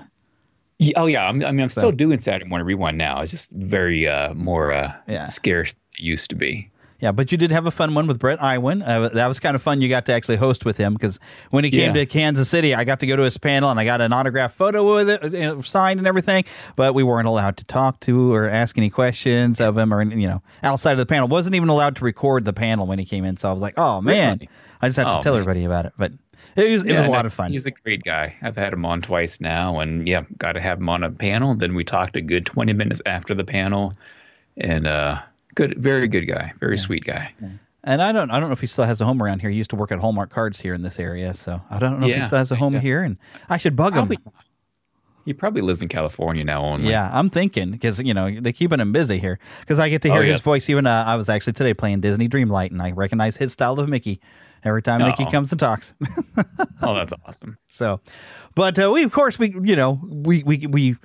[0.81, 3.21] Yeah, oh yeah, I'm, I mean, I'm So- still doing Saturday Morning Rewind now.
[3.21, 5.23] It's just very uh, more uh, Yeah.
[5.27, 6.69] scarce than it used to be.
[6.99, 8.83] Yeah, but you did have a fun one with Bret Iwan.
[8.83, 9.81] Uh, that was kind of fun.
[9.83, 12.01] You got to actually host with him because when he came Yeah.
[12.01, 14.57] to Kansas City, I got to go to his panel and I got an autographed
[14.57, 16.45] photo with it, you know, signed and everything.
[16.75, 20.27] But we weren't allowed to talk to or ask any questions of him or you
[20.27, 21.29] know outside of the panel.
[21.29, 23.37] wasn't even allowed to record the panel when he came in.
[23.37, 24.49] So I was like, oh man, Really?
[24.81, 25.43] I just have to Oh, tell man.
[25.43, 25.93] everybody about it.
[25.99, 26.13] But
[26.57, 27.51] it was it was a lot of fun.
[27.53, 28.35] He's a great guy.
[28.41, 31.55] I've had him on twice now, and yeah, got to have him on a panel.
[31.55, 33.93] Then we talked a good 20 minutes after the panel,
[34.57, 35.21] and uh,
[35.57, 37.35] good, very good guy, very sweet guy.
[37.83, 39.51] And I don't I don't know if he still has a home around here.
[39.51, 42.07] He used to work at Hallmark Cards here in this area, so I don't know
[42.09, 43.03] if he still has a home here.
[43.03, 43.17] And
[43.49, 44.13] I should bug him.
[45.25, 46.89] He probably lives in California now only.
[46.89, 50.09] Yeah, I'm thinking because you know they're keeping him busy here because I get to
[50.09, 50.33] hear Oh, yeah.
[50.35, 50.71] his voice.
[50.71, 53.89] Even uh, I was actually today playing Disney Dreamlight, and I recognize his style of
[53.89, 54.21] Mickey
[54.63, 55.31] every time Mickey Oh.
[55.31, 55.95] comes and talks.
[56.83, 57.57] Oh, that's awesome.
[57.69, 58.01] So,
[58.55, 60.97] but uh, we of course we you know we we we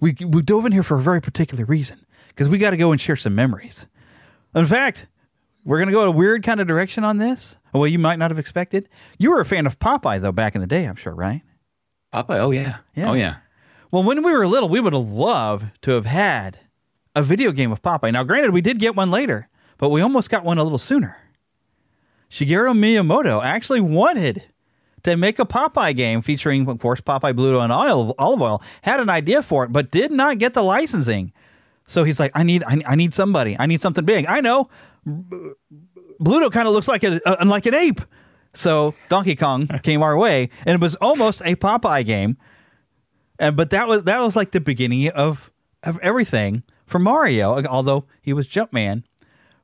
[0.00, 2.04] we we dove in here for a very particular reason
[2.38, 3.88] because we got to go and share some memories.
[4.54, 5.08] In fact,
[5.64, 7.58] we're gonna go a weird kind of direction on this.
[7.72, 8.88] Well, you might not have expected.
[9.18, 11.42] You were a fan of Popeye though back in the day, I'm sure, right?
[12.14, 12.38] Popeye.
[12.38, 12.78] Oh yeah.
[12.94, 13.10] Yeah.
[13.10, 13.38] Oh yeah.
[13.90, 16.60] Well, when we were little, we would have loved to have had
[17.16, 18.12] a video game of Popeye.
[18.12, 21.16] Now, granted, we did get one later, but we almost got one a little sooner.
[22.30, 24.44] Shigeru Miyamoto actually wanted
[25.02, 28.62] to make a Popeye game featuring, of course, Popeye Bluto and olive, Olive Oyl.
[28.82, 31.32] Had an idea for it, but did not get the licensing.
[31.88, 33.56] So he's like, I need, I, I need somebody.
[33.58, 34.26] I need something big.
[34.26, 34.68] I know.
[36.20, 38.02] Bluto kind of looks like a, a like an ape.
[38.52, 42.36] So Donkey Kong came our way, and it was almost a Popeye game.
[43.38, 45.50] And but that was that was like the beginning of
[45.82, 47.64] of everything for Mario.
[47.64, 49.04] Although he was Jumpman,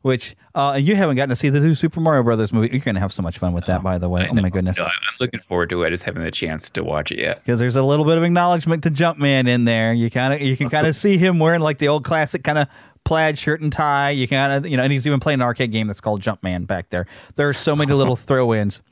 [0.04, 2.68] which uh, you haven't gotten to see the new Super Mario Brothers movie.
[2.70, 4.28] You're gonna have so much fun with that, by the way.
[4.30, 4.76] Oh my goodness!
[4.76, 5.86] No, I'm looking forward to it.
[5.86, 7.38] I just haven't had a chance to watch it yet.
[7.38, 9.94] Because there's a little bit of acknowledgement to Jumpman in there.
[9.94, 12.58] You kind of you can kind of see him wearing like the old classic kind
[12.58, 12.68] of
[13.04, 14.10] plaid shirt and tie.
[14.10, 16.66] You kind of you know, and he's even playing an arcade game that's called Jumpman
[16.66, 17.06] back there.
[17.36, 18.82] There are so many little throw-ins.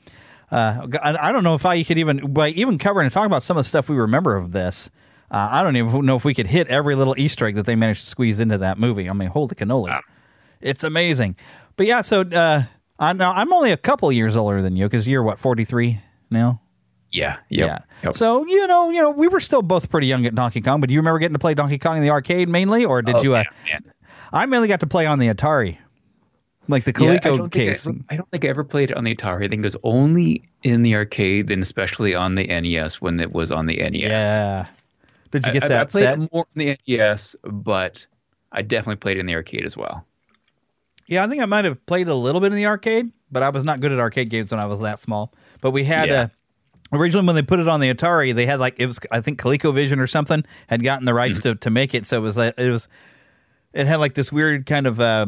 [0.49, 3.43] Uh, I, I don't know if I could even by even covering and talking about
[3.43, 4.89] some of the stuff we remember of this.
[5.29, 7.75] Uh, I don't even know if we could hit every little Easter egg that they
[7.75, 9.07] managed to squeeze into that movie.
[9.07, 10.01] I mean, hold holy cannoli,
[10.63, 11.35] it's amazing.
[11.75, 12.63] But yeah, so uh,
[12.99, 15.99] I, now I'm only a couple years older than you because you're what 43
[16.29, 16.61] now.
[17.11, 17.37] Yeah.
[17.49, 17.67] Yep.
[17.67, 17.79] Yeah.
[18.03, 18.15] Yep.
[18.15, 20.79] So you know, you know, we were still both pretty young at Donkey Kong.
[20.81, 23.15] But do you remember getting to play Donkey Kong in the arcade mainly, or did
[23.17, 23.35] Oh, you?
[23.35, 23.79] Uh, yeah.
[24.31, 25.77] I mainly got to play on the Atari,
[26.67, 27.87] like the Yeah, I Coleco don't I case.
[27.87, 29.45] ever- I don't think I ever played it on the Atari.
[29.45, 33.31] I think it was only in the arcade, and especially on the NES when it
[33.31, 34.01] was on the NES.
[34.09, 34.65] Yeah.
[35.29, 36.19] Did you get I, that I played set?
[36.19, 38.05] it more on the NES, but
[38.51, 40.03] I definitely played it in the arcade as well.
[41.07, 43.49] Yeah, I think I might have played a little bit in the arcade, but I
[43.49, 45.33] was not good at arcade games when I was that small.
[45.61, 46.21] But we had Yeah.
[46.21, 46.27] uh,
[46.97, 49.39] originally when they put it on the Atari, they had like it was I think
[49.41, 52.53] ColecoVision or something had gotten the rights to, to make it, so it was like
[52.57, 52.87] it was
[53.73, 55.25] it had like this weird kind of uh,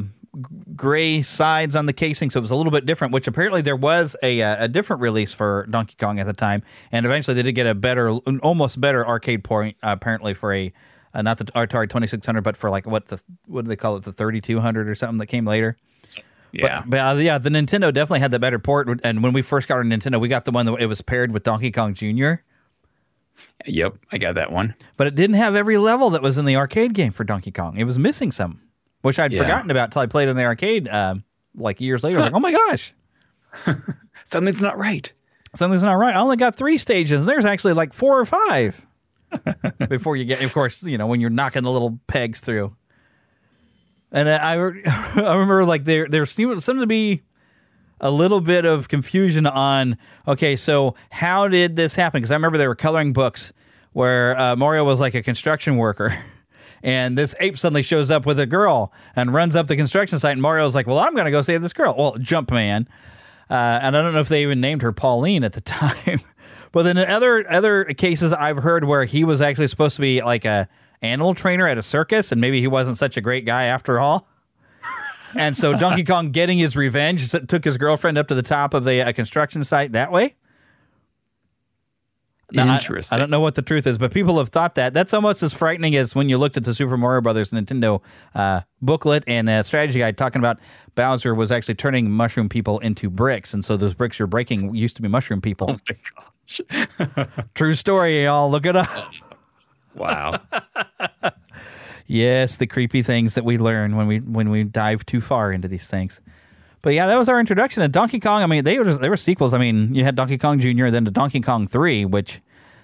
[0.76, 3.14] gray sides on the casing, so it was a little bit different.
[3.14, 6.62] Which apparently there was a uh, a different release for Donkey Kong at the time,
[6.92, 10.54] and eventually they did get a better, an almost better arcade point uh, apparently for
[10.54, 10.72] a.
[11.16, 13.76] Uh, not the Atari Twenty Six Hundred, but for like what the what do they
[13.76, 15.78] call it, the Thirty Two Hundred or something that came later.
[16.52, 16.82] Yeah.
[16.82, 18.88] But, but uh, yeah, the Nintendo definitely had the better port.
[19.04, 21.32] And when we first got our Nintendo, we got the one that it was paired
[21.34, 22.34] with Donkey Kong Jr.
[23.66, 24.76] Yep, I got that one.
[24.98, 27.78] But it didn't have every level that was in the arcade game for Donkey Kong.
[27.78, 28.62] It was missing some,
[29.02, 29.42] which I'd Yeah.
[29.42, 31.24] forgotten about until I played in the arcade um,
[31.56, 32.18] like years later.
[32.18, 32.94] Was like, oh my gosh,
[34.26, 35.12] Something's not right.
[35.56, 36.16] something's not right.
[36.16, 38.86] I only got three stages, and there's actually like four or five
[39.90, 42.76] before you get, of course, you know, when you're knocking the little pegs through.
[44.12, 44.54] And I, I
[45.16, 47.24] remember like there there seemed, seemed to be
[48.00, 52.20] a little bit of confusion on okay, so how did this happen?
[52.20, 53.52] Because I remember there were coloring books
[53.94, 56.18] where uh, Mario was like a construction worker.
[56.84, 60.34] And this ape suddenly shows up with a girl and runs up the construction site.
[60.34, 62.86] And Mario's like, "Well, I'm going to go save this girl." Well, Jumpman,
[63.50, 66.20] uh, and I don't know if they even named her Pauline at the time.
[66.76, 70.22] But then in other other cases, I've heard where he was actually supposed to be
[70.22, 70.68] like a
[71.02, 74.28] animal trainer at a circus, and maybe he wasn't such a great guy after all.
[75.38, 78.86] And so Donkey Kong getting his revenge took his girlfriend up to the top of
[78.86, 80.36] the uh, construction site that way.
[82.54, 83.14] Now, I- Interesting.
[83.16, 84.94] I, don't know what the truth is, but people have thought that.
[84.94, 88.02] That's almost as frightening as when you looked at the Super Mario Brothers Nintendo
[88.34, 90.58] uh, booklet and uh, strategy guide talking about
[90.96, 93.54] Bowser was actually turning mushroom people into bricks.
[93.54, 95.82] And so those bricks you're breaking used to be mushroom people.
[97.56, 98.50] True story, y'all.
[98.50, 99.12] Look it up.
[99.96, 100.40] Wow.
[102.08, 105.68] Yes, the creepy things that we learn when we when we dive too far into
[105.68, 106.22] these things.
[106.82, 108.44] But yeah, that was our introduction to Donkey Kong.
[108.44, 109.56] I mean, they were just, they were sequels.
[109.56, 110.90] I mean, you had Donkey Kong Jr.
[110.90, 112.42] then to Donkey Kong 3, which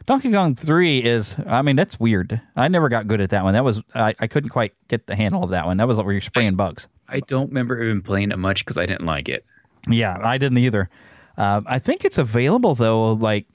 [0.08, 2.41] Donkey Kong 3 is I mean, that's weird.
[2.56, 3.54] I never got good at that one.
[3.54, 5.78] That was I, I couldn't quite get the handle of that one.
[5.78, 6.88] That was where you're spraying bugs.
[7.08, 9.45] I don't remember even playing it much because I didn't like it.
[9.88, 10.89] Yeah, I didn't either.
[11.38, 13.13] Uh, I think it's available though.
[13.13, 13.45] Like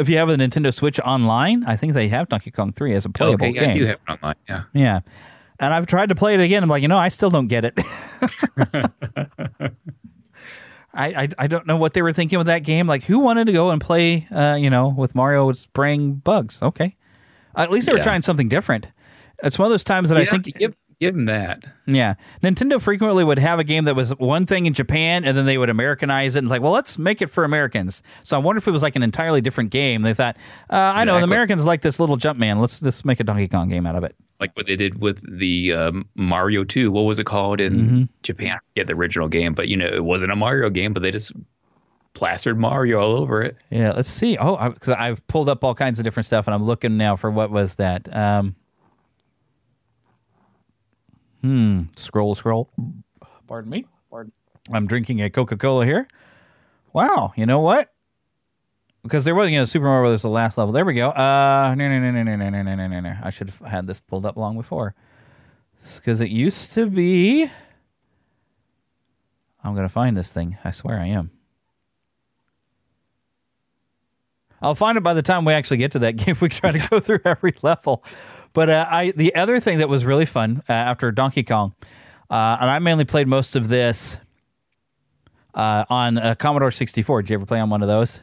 [0.00, 3.04] if you have a Nintendo Switch online, I think they have Donkey Kong 3 as
[3.04, 3.70] a playable okay, game.
[3.70, 4.34] I do have it online.
[4.48, 4.62] Yeah.
[4.72, 5.00] Yeah.
[5.60, 6.62] And I've tried to play it again.
[6.62, 7.74] I'm like, you know, I still don't get it.
[10.92, 12.86] I, I I don't know what they were thinking with that game.
[12.86, 16.62] Like, who wanted to go and play, uh, you know, with Mario spraying bugs?
[16.62, 16.96] Okay,
[17.54, 18.04] at least they were Yeah.
[18.04, 18.88] trying something different.
[19.42, 20.50] It's one of those times that I think.
[21.00, 21.64] Give them that.
[21.86, 25.46] Yeah, Nintendo frequently would have a game that was one thing in Japan, and then
[25.46, 28.02] they would Americanize it and like, well, let's make it for Americans.
[28.22, 30.02] So I wonder if it was like an entirely different game.
[30.02, 30.36] They thought,
[30.70, 32.60] uh, I know the Americans like this little Jumpman.
[32.60, 34.14] Let's let's make a Donkey Kong game out of it.
[34.38, 36.90] Like what they did with the um, Mario 2.
[36.90, 38.08] What was it called in Mhm.
[38.22, 38.58] Japan?
[38.70, 41.32] Forget the original game, but you know, it wasn't a Mario game, but they just
[42.14, 43.56] plastered Mario all over it.
[43.70, 44.36] Yeah, let's see.
[44.38, 47.30] Oh, because I've pulled up all kinds of different stuff, and I'm looking now for
[47.30, 48.14] what was that.
[48.14, 48.54] Um,
[51.42, 51.82] hmm.
[51.96, 52.70] Scroll, scroll.
[53.46, 53.86] Pardon me.
[54.10, 54.32] Pardon.
[54.72, 56.06] I'm drinking a Coca Cola here.
[56.92, 57.32] Wow.
[57.36, 57.92] You know what?
[59.02, 60.72] Because there was, you know, Super Mario Brothers, the last level.
[60.72, 61.10] There we go.
[61.10, 63.16] Uh, no, no, no, no, no, no, no, no, no, no, no.
[63.22, 64.94] I should have had this pulled up long before.
[65.96, 67.50] Because it used to be.
[69.64, 70.58] I'm gonna find this thing.
[70.64, 71.30] I swear I am.
[74.62, 76.36] I'll find it by the time we actually get to that game.
[76.40, 78.04] We try to go through every level.
[78.52, 81.74] But uh, I the other thing that was really fun uh, after Donkey Kong,
[82.30, 84.18] uh, and I mainly played most of this
[85.54, 87.22] uh, on a Commodore 64.
[87.22, 88.22] Did you ever play on one of those?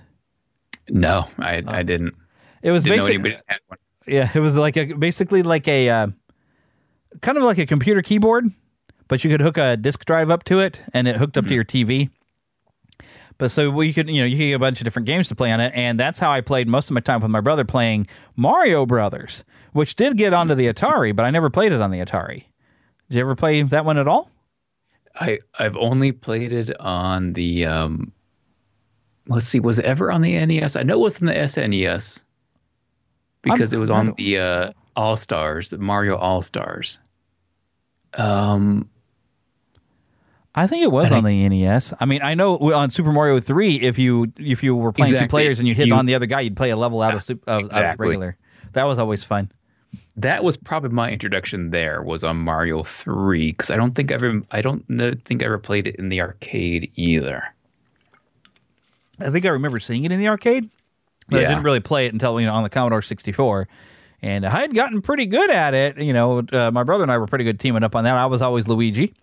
[0.90, 2.16] No, I I didn't.
[2.62, 3.80] It was Didn't basically anybody had one.
[4.08, 6.08] yeah, it was like a basically like a uh,
[7.22, 8.52] kind of like a computer keyboard,
[9.08, 11.54] but you could hook a disk drive up to it, and it hooked up to
[11.54, 12.10] your TV.
[13.40, 15.36] But so we could, you know, you could get a bunch of different games to
[15.36, 17.64] play on it, and that's how I played most of my time with my brother
[17.66, 21.92] playing Mario Brothers, which did get onto the Atari, but I never played it on
[21.92, 22.46] the Atari.
[23.10, 24.32] Did you ever play that one at all?
[25.20, 28.12] I I've only played it on the um
[29.28, 30.76] let's see, was it ever on the NES?
[30.76, 32.24] I know it was on the SNES
[33.42, 37.00] because I'm- it was on the uh All Stars, the Mario All Stars.
[38.14, 38.90] Um
[40.58, 41.94] I think it was on the NES.
[42.00, 45.28] I mean, I know on Super Mario Three, if you if you were playing two
[45.28, 47.24] players and you hit You- on the other guy, you'd play a level out of,
[47.24, 48.36] sup- of, of regular.
[48.74, 49.50] That was always fun.
[50.18, 54.16] that was probably my introduction there was on Mario 3 cuz I don't think I
[54.16, 54.84] ever I don't
[55.26, 57.44] think I ever played it in the arcade either.
[59.20, 60.70] I think I remember seeing it in the arcade,
[61.30, 63.68] but I didn't really play it until you know on the Commodore 64.
[64.24, 65.98] And I had gotten pretty good at it.
[66.00, 68.16] You know, uh, my brother and I were pretty good teaming up on that.
[68.18, 69.14] I was always Luigi.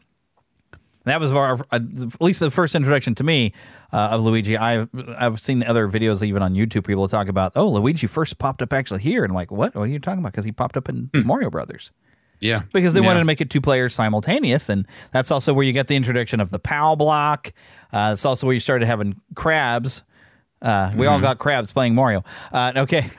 [1.05, 3.53] That was our, uh, at least the first introduction to me
[3.93, 4.57] uh, of Luigi.
[4.57, 4.89] I've
[5.19, 6.87] I've seen other videos even on YouTube.
[6.87, 9.75] People talk about, oh, Luigi first popped up actually here, and I'm like, what?
[9.75, 10.33] What are you talking about?
[10.33, 11.93] Because he popped up in Mario Brothers
[12.41, 12.63] Yeah.
[12.73, 13.07] because they Yeah.
[13.07, 16.41] wanted to make it two players simultaneous, and that's also where you get the introduction
[16.41, 17.53] of the POW block.
[17.93, 20.03] Uh, it's also where you started having crabs.
[20.63, 21.23] Uh, we all Mhm.
[21.23, 22.25] got crabs playing Mario.
[22.51, 23.11] Uh, okay,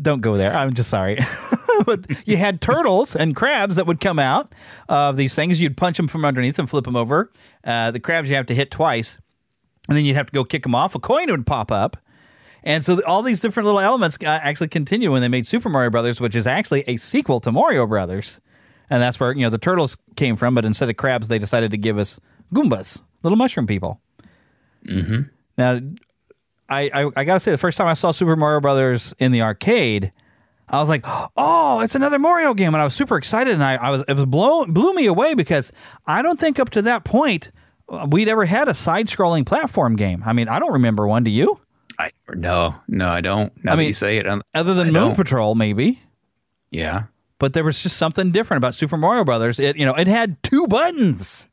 [0.00, 0.54] don't go there.
[0.54, 1.18] I'm just sorry.
[1.86, 4.52] but you had turtles and crabs that would come out
[4.88, 5.60] of these things.
[5.60, 7.30] You'd punch them from underneath and flip them over.
[7.62, 9.18] Uh, the crabs you have to hit twice,
[9.88, 10.94] and then you'd have to go kick them off.
[10.94, 11.96] A coin would pop up.
[12.62, 15.90] And so all these different little elements uh, actually continue when they made Super Mario
[15.90, 18.40] Brothers, which is actually a sequel to Mario Brothers.
[18.88, 21.70] And that's where, you know, the turtles came from, but instead of crabs, they decided
[21.72, 22.18] to give us
[22.54, 24.00] Goombas, little mushroom people.
[24.86, 25.22] Mm-hmm.
[25.58, 25.80] Now,
[26.68, 29.32] I, I, I got to say, the first time I saw Super Mario Brothers in
[29.32, 30.12] the arcade,
[30.68, 31.04] I was like,
[31.36, 34.14] "Oh, it's another Mario game!" And I was super excited, and I, I was it
[34.14, 35.72] was blown blew me away because
[36.06, 37.50] I don't think up to that point
[37.88, 40.22] uh, we'd ever had a side-scrolling platform game.
[40.24, 41.22] I mean, I don't remember one.
[41.22, 41.60] Do you?
[41.98, 43.52] I no, no, I don't.
[43.62, 45.16] Now I mean, you say it, I'm- Other than I Moon don't.
[45.16, 46.00] Patrol, maybe.
[46.70, 47.04] Yeah.
[47.38, 49.60] But there was just something different about Super Mario Brothers.
[49.60, 51.46] It you know it had two buttons.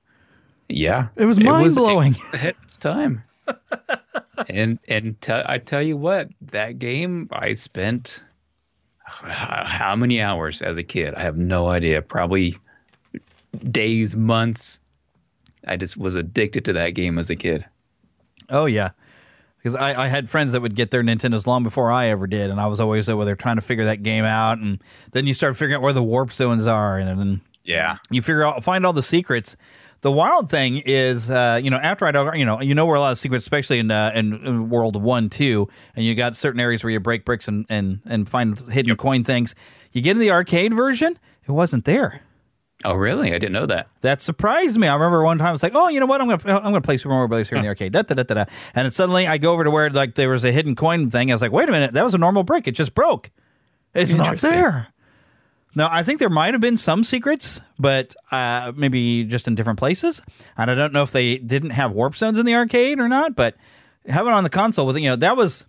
[0.69, 2.13] Yeah, It was mind-blowing.
[2.13, 3.23] it was ahead of its time.
[4.49, 8.23] and and te- I tell you what, that game I spent
[9.05, 11.13] how many hours as a kid?
[11.15, 12.01] I have no idea.
[12.01, 12.57] Probably
[13.69, 14.79] days, months.
[15.67, 17.65] I just was addicted to that game as a kid.
[18.49, 18.91] Oh yeah,
[19.57, 22.49] because I, I had friends that would get their Nintendos long before I ever did,
[22.49, 24.57] and I was always over there trying to figure that game out.
[24.57, 24.81] And
[25.11, 27.97] then you start figuring out where the warp zones are, and then Yeah.
[28.09, 29.55] you figure out find all the secrets.
[30.01, 32.95] The wild thing is, uh, you know, after I don't, you know, you know where
[32.95, 36.35] a lot of secrets, especially in uh, in, in World One, Two, and you got
[36.35, 39.53] certain areas where you break bricks and and and find hidden coin things.
[39.91, 42.21] You get in the arcade version, it wasn't there.
[42.83, 43.29] Oh, really?
[43.29, 43.89] I didn't know that.
[44.01, 44.87] That surprised me.
[44.87, 46.19] I remember one time I was like, "Oh, you know what?
[46.19, 48.23] I'm gonna I'm gonna play Super Mario Brothers here in the arcade." Da, da, da,
[48.23, 48.45] da, da.
[48.73, 51.29] And then suddenly I go over to where like there was a hidden coin thing.
[51.29, 52.67] I was like, "Wait a minute, that was a normal brick.
[52.67, 53.29] It just broke.
[53.93, 54.87] It's not there."
[55.75, 59.79] Now I think there might have been some secrets, but uh, maybe just in different
[59.79, 60.21] places.
[60.57, 63.35] And I don't know if they didn't have warp zones in the arcade or not.
[63.35, 63.55] But
[64.07, 65.65] having it on the console with you know that was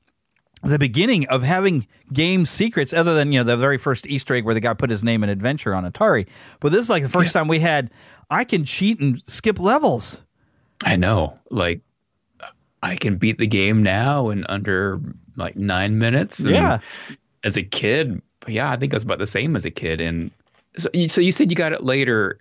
[0.62, 4.44] the beginning of having game secrets other than you know the very first easter egg
[4.44, 6.28] where the guy put his name in adventure on atari
[6.61, 7.90] but this is like the first time we had
[8.30, 10.22] i can cheat and skip levels
[10.84, 11.34] I know.
[11.50, 11.80] Like,
[12.82, 15.00] I can beat the game now in under
[15.36, 16.40] like nine minutes.
[16.40, 16.78] Yeah.
[17.44, 20.30] As a kid, yeah, I think I was about the same as a kid, and
[20.78, 22.38] So, you- so you said you got it later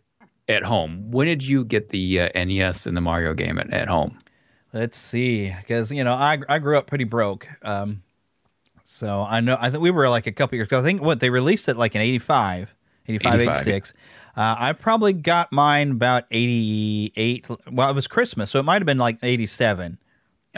[0.48, 1.12] at home.
[1.12, 4.18] When did you get the uh, NES and the Mario game at, at home?
[4.74, 8.02] Let's see, because you know I I grew up pretty broke, um,
[8.84, 10.68] so I know I think we were like a couple years.
[10.70, 12.74] 'cause I think what they released it like in 85,
[13.08, 13.56] 85, 85.
[13.68, 13.94] 86.
[14.38, 17.48] Uh, I probably got mine about 88.
[17.72, 19.98] Well, it was Christmas, so it might have been like 87.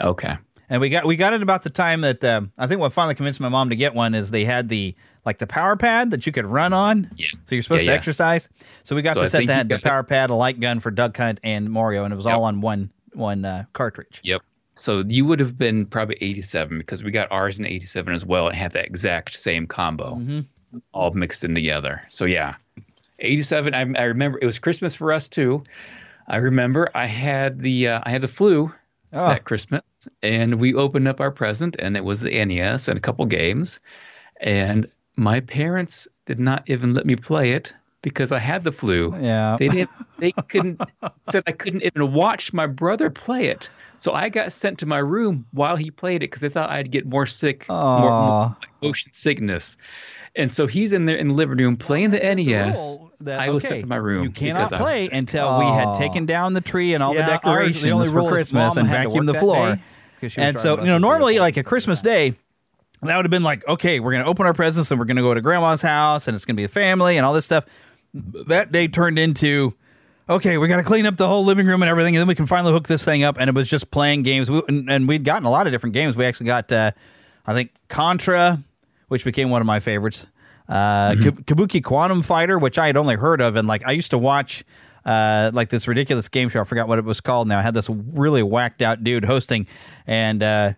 [0.00, 0.36] Okay.
[0.70, 3.14] And we got we got it about the time that um, I think what finally
[3.14, 6.26] convinced my mom to get one is they had the like the power pad that
[6.26, 7.10] you could run on.
[7.16, 7.26] Yeah.
[7.44, 7.98] So you're supposed Yeah, to yeah.
[7.98, 8.48] exercise.
[8.82, 10.60] So we got So the I set that the got it- power pad, a light
[10.60, 14.20] gun for Duck Hunt and Mario, and it was all on one one uh, cartridge.
[14.24, 14.42] Yep.
[14.76, 18.48] So you would have been probably 87 because we got ours in 87 as well
[18.48, 20.40] and had that exact same combo Mm-hmm.
[20.92, 22.02] all mixed in together.
[22.08, 22.56] So yeah,
[23.20, 23.72] 87.
[23.74, 25.62] I, I remember it was Christmas for us too.
[26.26, 28.72] I remember I had the uh, I had the flu
[29.12, 29.28] Oh.
[29.28, 33.00] that Christmas and we opened up our present and it was the NES and a
[33.00, 33.78] couple games
[34.40, 39.14] and my parents did not even let me play it because I had the flu.
[39.20, 39.56] Yeah.
[39.58, 40.80] They didn't they couldn't
[41.30, 43.68] said I couldn't even watch my brother play it.
[43.96, 46.90] So I got sent to my room while he played it because they thought I'd
[46.90, 49.76] get more sick, more, more like motion sickness.
[50.36, 52.76] And so he's in there in the living room playing the NES.
[52.76, 54.24] rule that- I was okay, sent to my room.
[54.24, 55.12] You cannot because I was play sick.
[55.14, 58.28] until we had taken down the tree and all Yeah, the ours, decorations the for
[58.30, 59.74] Christmas and had to vacuum work the floor.
[59.76, 59.82] day,
[60.20, 62.34] 'cause And so, you know, normally like a Christmas day,
[63.08, 65.16] that would have been like, okay, we're going to open our presents and we're going
[65.16, 67.44] to go to grandma's house and it's going to be a family and all this
[67.44, 67.64] stuff.
[68.12, 69.74] That day turned into,
[70.28, 72.34] okay, we got to clean up the whole living room and everything, and then we
[72.34, 73.36] can finally hook this thing up.
[73.38, 75.94] And it was just playing games, we, and, and we'd gotten a lot of different
[75.94, 76.16] games.
[76.16, 76.92] We actually got, uh,
[77.46, 78.62] I think, Contra,
[79.08, 80.26] which became one of my favorites.
[80.68, 84.10] Uh, Kab- Kabuki Quantum Fighter, which I had only heard of, and like I used
[84.10, 84.64] to watch.
[85.04, 86.62] Uh, like this ridiculous game show.
[86.62, 87.58] I forgot what it was called now.
[87.58, 89.66] I had this really whacked out dude hosting,
[90.06, 90.72] and uh,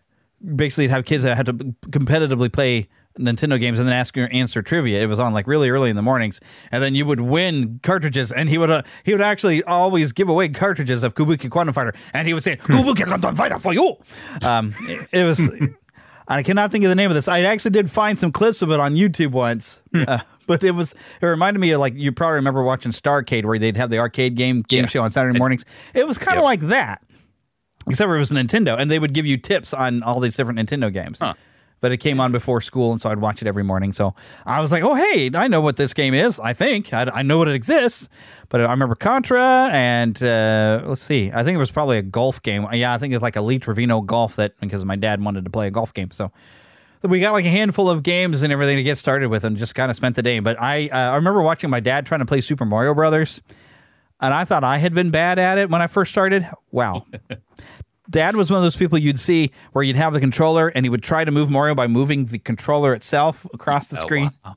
[0.55, 2.88] basically have kids that had to competitively play
[3.18, 5.03] Nintendo games and then ask your answer trivia.
[5.03, 6.40] It was on like really early in the mornings,
[6.70, 10.28] and then you would win cartridges, and he would uh, he would actually always give
[10.28, 13.97] away cartridges of Kabuki Quantum Fighter, and he would say Kabuki Quantum Fighter for you.
[14.42, 15.51] Um, it, it was.
[16.28, 17.28] I cannot think of the name of this.
[17.28, 19.80] I actually did find some clips of it on YouTube once.
[19.94, 23.59] Uh, but it was it reminded me of like you probably remember watching Starcade where
[23.59, 25.64] they'd have the arcade game game show on Saturday mornings.
[25.94, 27.03] It was kind of like that.
[27.89, 30.59] Except for it was Nintendo and they would give you tips on all these different
[30.59, 31.20] Nintendo games.
[31.80, 33.93] But it came on before school and so I'd watch it every morning.
[33.93, 34.14] So
[34.47, 36.41] I was like, "Oh, hey, I know what this game is.
[36.41, 38.09] I think I, I know what it exists."
[38.49, 41.30] But I remember Contra and uh, let's see.
[41.32, 42.66] I think it was probably a golf game.
[42.72, 45.66] Yeah, I think it's like Elite Trevino Golf that because my dad wanted to play
[45.66, 46.11] a golf game.
[46.12, 46.32] So
[47.03, 49.74] we got like a handful of games and everything to get started with and just
[49.74, 50.41] kind of spent the day.
[50.41, 53.43] But I uh, I remember watching my dad trying to play Super Mario Brothers,
[54.20, 56.49] and I thought I had been bad at it when I first started.
[56.70, 57.07] Wow.
[58.11, 60.91] Dad was one of those people you'd see where you'd have the controller and he
[60.91, 64.31] would try to move Mario by moving the controller itself across the Oh, screen.
[64.45, 64.57] wow.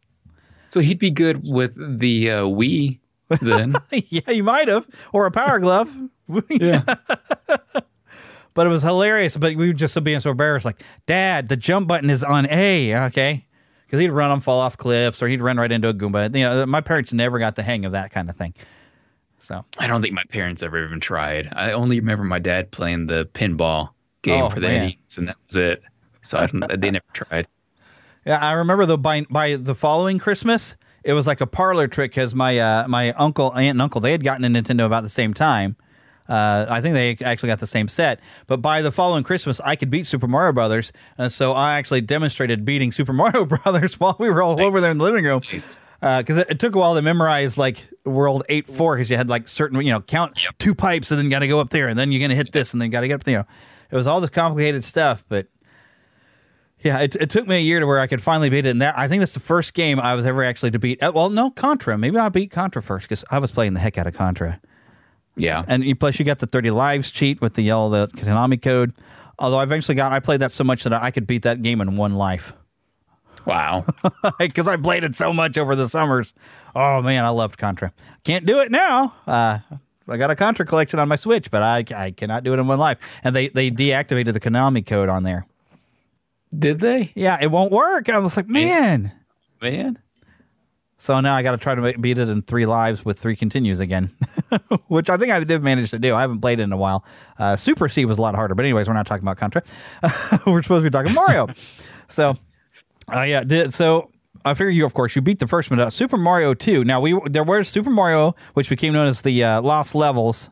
[0.69, 2.99] So he'd be good with the uh, Wii
[3.41, 3.75] then.
[3.91, 5.95] yeah, you might have, or a Power Glove.
[6.49, 6.83] yeah.
[8.53, 9.35] but it was hilarious.
[9.37, 10.65] But we were just so being so embarrassed.
[10.65, 12.95] Like, Dad, the jump button is on A.
[13.07, 13.47] Okay,
[13.85, 16.33] because he'd run on fall off cliffs or he'd run right into a Goomba.
[16.35, 18.53] You know, my parents never got the hang of that kind of thing.
[19.39, 21.49] So I don't think my parents ever even tried.
[21.55, 23.89] I only remember my dad playing the pinball
[24.21, 24.93] game Oh, for the man.
[25.17, 25.81] And that was it.
[26.21, 27.47] So I don't, they never tried.
[28.25, 32.11] Yeah, I remember though by by the following Christmas, it was like a parlor trick
[32.11, 35.09] because my uh, my uncle, aunt, and uncle they had gotten a Nintendo about the
[35.09, 35.75] same time.
[36.27, 39.75] Uh, I think they actually got the same set, but by the following Christmas, I
[39.75, 44.15] could beat Super Mario Brothers, and so I actually demonstrated beating Super Mario Brothers while
[44.19, 45.41] we were all over there in the living room.
[45.99, 49.29] Because it, it took a while to memorize like World Eight Four, because you had
[49.29, 51.97] like certain you know count two pipes and then got to go up there, and
[51.99, 53.31] then you're gonna hit this, and then got to get up there.
[53.33, 53.45] You know,
[53.91, 55.47] it was all this complicated stuff, but
[56.81, 58.69] yeah, it, it took me a year to where I could finally beat it.
[58.69, 61.03] And that I think that's the first game I was ever actually to beat.
[61.03, 61.97] uh, Well, no, Contra.
[61.97, 64.61] Maybe I beat Contra first because I was playing the heck out of Contra.
[65.35, 65.63] Yeah.
[65.67, 68.93] And you, plus, you got the 30 lives cheat with the yellow the Konami code.
[69.37, 71.81] Although I eventually got, I played that so much that I could beat that game
[71.81, 72.53] in one life.
[73.49, 73.85] Wow.
[74.37, 76.33] Because I played it so much over the summers.
[76.75, 77.91] Oh, man, I loved Contra.
[78.23, 79.13] Can't do it now.
[79.25, 79.59] Uh,
[80.07, 82.67] I got a Contra collection on my Switch, but I, I cannot do it in
[82.67, 82.97] one life.
[83.23, 85.45] And they, they deactivated the Konami code on there.
[86.57, 87.11] Did they?
[87.15, 88.09] Yeah, it won't work.
[88.09, 89.11] I was like, man.
[89.61, 89.99] Man.
[90.97, 93.35] So now I got to try to make, beat it in three lives with three
[93.35, 94.11] continues again,
[94.87, 96.13] which I think I did manage to do.
[96.13, 97.05] I haven't played it in a while.
[97.37, 99.63] Uh, Super C was a lot harder, but anyways, we're not talking about Contra.
[100.45, 101.47] we're supposed to be talking Mario.
[102.09, 102.37] so,
[103.13, 104.11] uh, yeah, did so.
[104.45, 105.79] I figure you, of course, you beat the first one.
[105.79, 106.83] Uh, Super Mario Two.
[106.83, 110.49] Now we there was Super Mario, which became known as the uh, Lost Levels,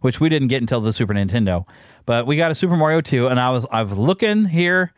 [0.00, 1.66] which we didn't get until the Super Nintendo.
[2.06, 4.92] But we got a Super Mario Two, and I was I was looking here,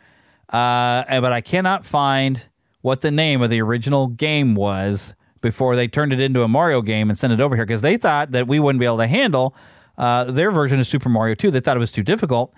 [0.49, 2.49] uh, but I cannot find
[2.81, 6.83] what the name of the original game was before they turned it into a Mario
[6.83, 9.07] game and sent it over here because they thought that we wouldn't be able to
[9.07, 9.55] handle
[9.99, 11.51] uh, their version of Super Mario 2.
[11.51, 12.55] They thought it was too difficult.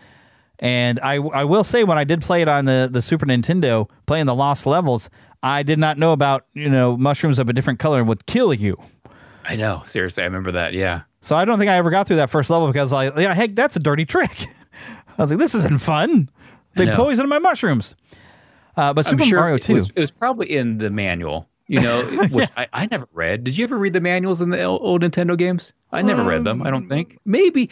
[0.61, 3.89] And I, I will say, when I did play it on the, the Super Nintendo,
[4.07, 5.11] playing the lost levels,
[5.43, 8.77] I did not know about you know mushrooms of a different color would kill you.
[9.45, 9.83] I know.
[9.87, 10.73] Seriously, I remember that.
[10.73, 11.03] Yeah.
[11.21, 13.55] So I don't think I ever got through that first level because like, yeah, heck,
[13.55, 14.47] that's a dirty trick.
[15.19, 16.31] I was like, this isn't fun.
[16.77, 17.95] They poisoned my mushrooms.
[18.77, 19.75] Uh, but Super sure Mario it 2.
[19.75, 21.49] was, it was probably in the manual.
[21.67, 23.45] You know, which I, I never read.
[23.45, 25.73] Did you ever read the manuals in the old old Nintendo games?
[25.93, 26.63] I never read them.
[26.63, 27.19] I don't think.
[27.25, 27.71] Maybe,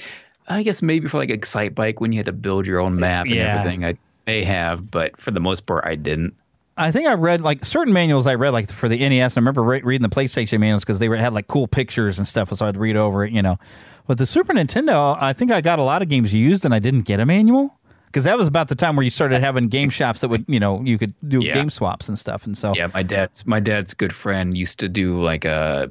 [0.52, 3.34] I guess maybe for like Excitebike when you had to build your own map and
[3.34, 3.58] Yeah.
[3.60, 3.84] everything.
[3.84, 3.96] I
[4.26, 6.34] may have, but for the most part, I didn't.
[6.76, 9.36] I think I read like certain manuals I read like for the NES.
[9.36, 12.26] I remember re- reading the PlayStation manuals because they were, had like cool pictures and
[12.26, 13.58] stuff, so I'd read over it, you know.
[14.06, 16.78] But the Super Nintendo, I think I got a lot of games used and I
[16.78, 19.90] didn't get a manual because that was about the time where you started having game
[19.90, 21.52] shops that would, you know, you could do Yeah.
[21.52, 22.46] game swaps and stuff.
[22.46, 25.90] And so Yeah, my dad's my dad's good friend used to do like a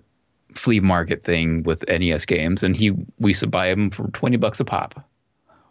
[0.56, 4.38] flea market thing with NES games, and he we used to buy them for twenty
[4.38, 5.04] bucks a pop.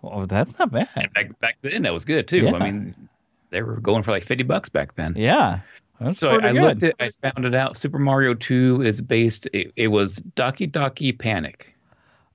[0.02, 0.88] Well, that's not bad.
[0.96, 2.44] And back back then, that was good too.
[2.44, 2.54] Yeah.
[2.54, 3.08] I mean,
[3.50, 5.14] they were going for like fifty bucks back then.
[5.16, 5.60] yeah,
[6.00, 7.76] that's so I, I looked at, I found it out.
[7.76, 9.46] Super Mario Two is based.
[9.52, 11.74] It, it was Doki Doki Panic.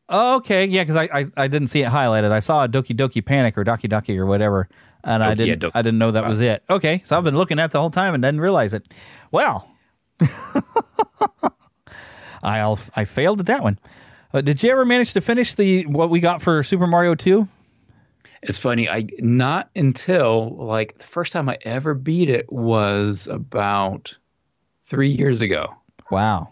[0.08, 2.32] Oh, okay, yeah, because I, I I didn't see it highlighted.
[2.32, 4.70] I saw a Doki Doki Panic or Doki Doki or whatever,
[5.04, 5.72] and I Doki, yeah, didn't Doki.
[5.74, 6.64] I didn't know that was it.
[6.70, 8.94] Okay, so I've been looking at the whole time and didn't realize it.
[9.32, 9.68] Well,
[12.46, 13.80] I I failed at that one.
[14.34, 17.48] Uh, did you ever manage to finish the what we got for Super Mario Two?
[18.42, 18.88] It's funny.
[18.88, 24.16] I not until like the first time I ever beat it was about
[24.88, 25.74] three years ago.
[26.12, 26.50] Wow.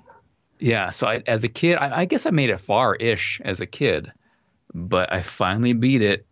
[0.59, 0.89] Yeah.
[0.89, 4.11] So I, as a kid, I, I guess I made it far-ish as a kid,
[4.73, 6.25] but I finally beat it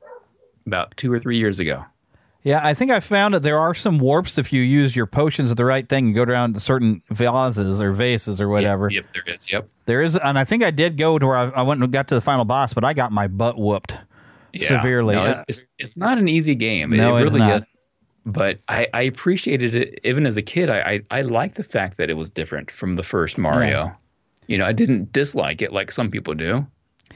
[0.66, 1.86] about two or three years ago.
[2.44, 5.52] Yeah, I think I found that there are some warps if you use your potions
[5.52, 8.89] of the right thing and go down to certain vases or vases or whatever.
[8.89, 9.52] Yep, there is.
[9.52, 9.70] Yep.
[9.86, 12.08] There is, and I think I did go to where I, I went and got
[12.08, 13.96] to the final boss, but I got my butt whooped
[14.54, 14.68] Yeah.
[14.68, 15.14] severely.
[15.16, 16.89] No, it's, it's, it's not an easy game.
[16.89, 17.70] No, it really is.
[18.26, 20.70] But I, I appreciated it even as a kid.
[20.70, 20.80] I,
[21.12, 23.70] I, I liked the fact that it was different from the first Mario.
[23.86, 23.94] Yeah.
[24.48, 26.66] You know, I didn't dislike it like some people do.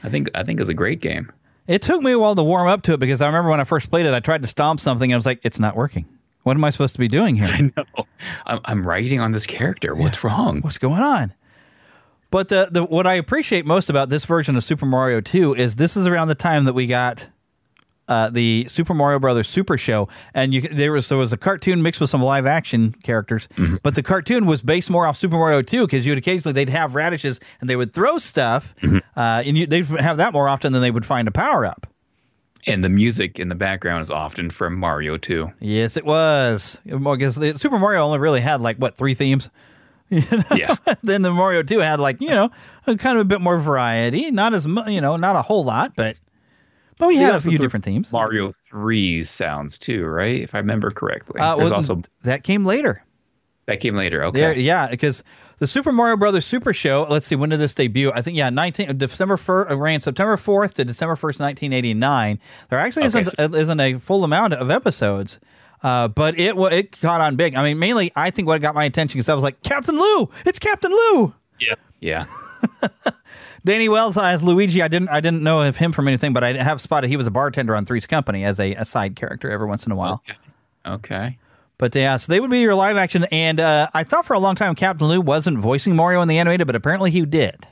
[0.02, 1.30] I think I think it's a great game.
[1.66, 3.64] It took me a while to warm up to it because I remember when I
[3.64, 6.06] first played it, I tried to stomp something and I was like, it's not working.
[6.44, 7.48] What am I supposed to be doing here?
[7.50, 8.06] I know.
[8.46, 9.94] I'm, I'm writing on this character.
[9.94, 10.60] What's wrong?
[10.60, 11.34] What's going on?
[12.30, 15.76] But the, the what I appreciate most about this version of Super Mario 2 is
[15.76, 17.28] this is around the time that we got
[18.08, 21.82] uh, the Super Mario Brothers Super Show, and you there was there was a cartoon
[21.82, 23.48] mixed with some live action characters,
[23.82, 26.94] but the cartoon was based more off Super Mario 2 because you'd occasionally they'd have
[26.94, 28.74] radishes and they would throw stuff,
[29.16, 31.86] uh, and you, they'd have that more often than they would find a power up.
[32.68, 35.52] And the music in the background is often from Mario 2.
[35.60, 39.50] Yes, it was because Super Mario only really had like what three themes.
[40.10, 40.76] Yeah.
[41.02, 42.50] then the Mario 2 had like, you know,
[42.84, 44.30] kind of a bit more variety.
[44.30, 46.22] Not as you know, not a whole lot, but
[46.98, 48.12] but we They had a few different themes.
[48.12, 50.40] Mario 3 sounds too, right?
[50.42, 51.40] If I remember correctly.
[51.40, 53.02] Uh, There's well, also that came later.
[53.66, 54.24] that came later.
[54.24, 54.40] Okay.
[54.40, 55.22] There, yeah, because
[55.58, 57.06] the Super Mario Brothers Super Show.
[57.08, 58.12] Let's see, when did this debut?
[58.12, 62.38] I think yeah, nineteen December first ran September fourth to December first, nineteen eighty nine.
[62.70, 65.40] There actually Okay, isn't isn't a full amount of episodes.
[65.82, 67.54] Uh, but it it caught on big.
[67.54, 70.30] I mean, mainly I think what got my attention because I was like, Captain Lou,
[70.44, 71.34] it's Captain Lou.
[71.60, 71.74] Yeah.
[72.00, 72.24] Yeah.
[73.66, 74.80] Danny Wells as Luigi.
[74.80, 77.26] I didn't I didn't know of him from anything, but I have spotted he was
[77.26, 80.22] a bartender on Three's Company as a, a side character every once in a while.
[80.28, 80.38] Okay.
[80.86, 81.38] okay.
[81.76, 83.26] But yeah, so they would be your live action.
[83.32, 86.38] And uh, I thought for a long time Captain Lou wasn't voicing Mario in the
[86.38, 87.66] animated, but apparently he did.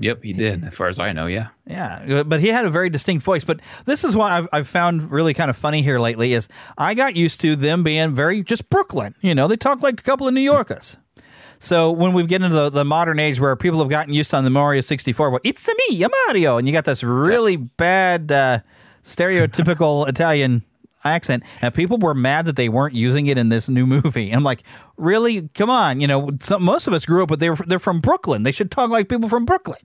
[0.00, 0.64] Yep, he did.
[0.64, 1.48] As far as I know, yeah.
[1.66, 3.44] Yeah, but he had a very distinct voice.
[3.44, 6.94] But this is what I've, I've found really kind of funny here lately is I
[6.94, 9.14] got used to them being very just Brooklyn.
[9.20, 10.96] You know, they talk like a couple of New Yorkers.
[11.62, 14.38] So when we get into the, the modern age where people have gotten used to
[14.38, 17.56] on the Mario 64, well, it's to me, a Mario, and you got this really
[17.56, 18.60] bad uh,
[19.04, 20.64] stereotypical Italian
[21.04, 24.30] accent, and people were mad that they weren't using it in this new movie.
[24.30, 24.62] I'm like,
[24.96, 25.48] really?
[25.54, 28.42] Come on, you know, some, most of us grew up, but they're they're from Brooklyn.
[28.42, 29.78] They should talk like people from Brooklyn.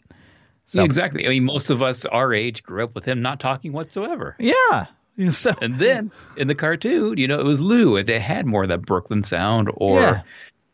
[0.66, 1.26] So- Yeah, exactly.
[1.26, 4.36] I mean, most of us our age grew up with him not talking whatsoever.
[4.40, 4.86] Yeah.
[5.30, 8.04] So, and then in the cartoon, you know, it was Lou.
[8.04, 10.22] They had more of that Brooklyn sound, or Yeah.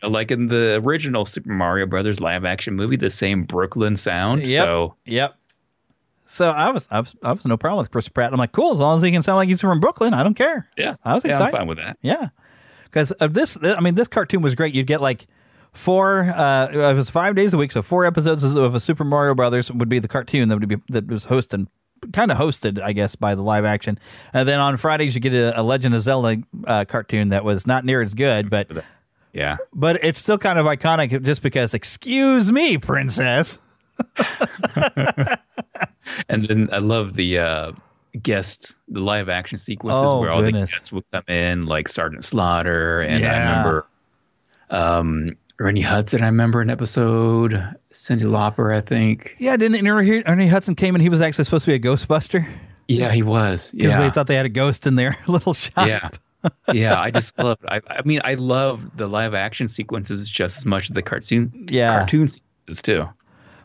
[0.04, 4.44] Like in the original Super Mario Brothers live action movie, the same Brooklyn sound.
[4.44, 4.64] Yep.
[4.64, 5.36] So Yep.
[6.32, 8.32] So I was, I was, I was no problem with Chris Pratt.
[8.32, 10.34] I'm like, cool, as long as he can sound like he's from Brooklyn, I don't
[10.34, 10.70] care.
[10.78, 11.54] yeah, I was yeah, excited.
[11.54, 11.98] I'm fine with that.
[12.02, 12.30] Yeah,
[12.86, 14.74] because of this, I mean, this cartoon was great.
[14.74, 15.28] You'd get like
[15.74, 19.36] four, uh, it was five days a week, so four episodes of a Super Mario
[19.36, 21.68] Brothers would be the cartoon that would be that was hosted,
[22.14, 24.00] kind of hosted, I guess, by the live action.
[24.32, 27.68] And then on Fridays you get a, a Legend of Zelda uh, cartoon that was
[27.68, 28.70] not near as good, but
[29.34, 29.58] Yeah.
[29.74, 33.60] But it's still kind of iconic just because, excuse me, princess.
[36.30, 37.72] and then I love the uh,
[38.22, 40.70] guest, the live action sequences Oh, where all goodness.
[40.72, 43.88] the guests would come in, like Sergeant Slaughter, and I remember
[44.70, 46.22] um, Ernie Hudson.
[46.24, 47.54] I remember an episode,
[47.92, 49.36] Cyndi Lauper, I think.
[49.38, 52.48] Yeah, didn't Ernie Ernie Hudson came and he was actually supposed to be a Ghostbuster
[52.88, 53.72] Yeah, he was.
[53.72, 55.88] because Yeah, they thought they had a ghost in their little shop.
[55.88, 56.10] yeah.
[56.74, 57.58] Yeah, I just love.
[57.68, 61.68] I, I mean, I love the live action sequences just as much as the cartoon.
[61.70, 61.98] Yeah.
[62.00, 63.06] cartoon sequences too.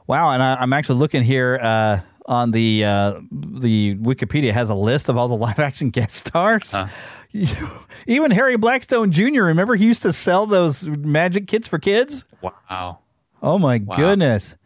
[0.06, 4.74] Wow, and I, I'm actually looking here uh, on the uh, the Wikipedia has a
[4.74, 6.74] list of all the live action guest stars.
[6.74, 6.88] Uh.
[8.06, 9.42] Even Harry Blackstone Jr.
[9.44, 12.24] Remember, he used to sell those magic kits for kids.
[12.40, 13.00] Wow.
[13.42, 13.96] Oh my Wow.
[13.96, 14.56] goodness.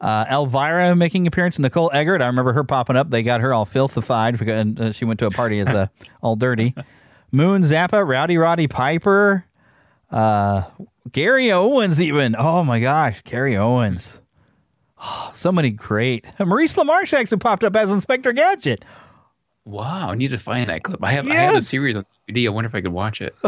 [0.00, 1.58] Uh, Elvira making appearance.
[1.58, 2.20] Nicole Eggert.
[2.20, 3.10] I remember her popping up.
[3.10, 5.86] They got her all filthified because and, uh, she went to a party as uh,
[6.20, 6.74] all dirty.
[7.32, 9.46] Moon Zappa, Rowdy Roddy Piper,
[10.10, 10.62] uh,
[11.10, 12.00] Gary Owens.
[12.00, 14.20] Even oh my gosh, Gary Owens.
[15.32, 16.26] so many great.
[16.40, 18.84] Maurice LaMarche actually popped up as Inspector Gadget.
[19.64, 21.02] Wow, I need to find that clip.
[21.02, 22.46] I have I have the series on DVD.
[22.46, 23.32] I wonder if I could watch it.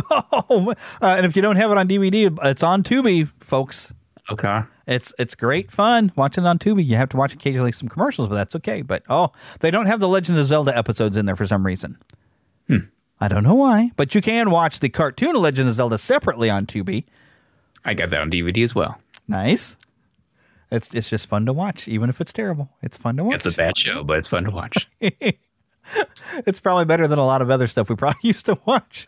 [0.51, 3.93] Oh, uh, and if you don't have it on DVD, it's on Tubi, folks.
[4.31, 4.61] Okay.
[4.87, 6.85] It's it's great fun watching it on Tubi.
[6.85, 8.83] You have to watch occasionally some commercials, but that's okay.
[8.83, 11.99] But oh, they don't have the Legend of Zelda episodes in there for some reason.
[13.21, 16.49] I don't know why, but you can watch the cartoon of Legend of Zelda separately
[16.51, 17.05] on Tubi.
[17.85, 18.99] I got that on DVD as well.
[19.27, 19.77] Nice.
[20.71, 22.71] It's it's just fun to watch, even if it's terrible.
[22.83, 23.37] It's fun to watch.
[23.37, 24.89] It's a bad show, but it's fun to watch.
[25.01, 29.07] it's probably better than a lot of other stuff we probably used to watch.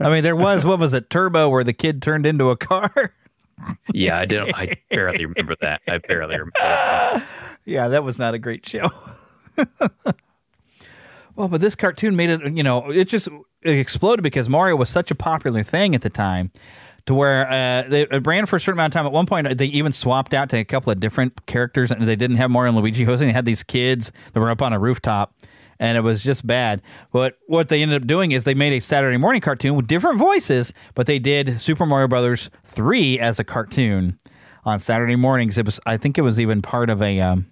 [0.00, 3.14] I mean, there was what was it, Turbo, where the kid turned into a car.
[3.92, 4.54] yeah, I didn't.
[4.54, 5.80] I barely remember that.
[5.88, 6.52] I barely remember.
[6.60, 7.26] That.
[7.64, 8.90] yeah, that was not a great show.
[11.34, 13.28] well, but this cartoon made it, you know, it just
[13.62, 16.50] it exploded because Mario was such a popular thing at the time
[17.06, 19.06] to where uh, they, it ran for a certain amount of time.
[19.06, 22.16] At one point, they even swapped out to a couple of different characters, and they
[22.16, 23.28] didn't have Mario and Luigi hosting.
[23.28, 25.34] They had these kids that were up on a rooftop,
[25.80, 26.82] and it was just bad.
[27.10, 30.18] But what they ended up doing is they made a Saturday morning cartoon with different
[30.18, 34.18] voices, but they did Super Mario Brothers three as a cartoon
[34.64, 35.56] on Saturday mornings.
[35.56, 37.46] It was, I think, it was even part of a um,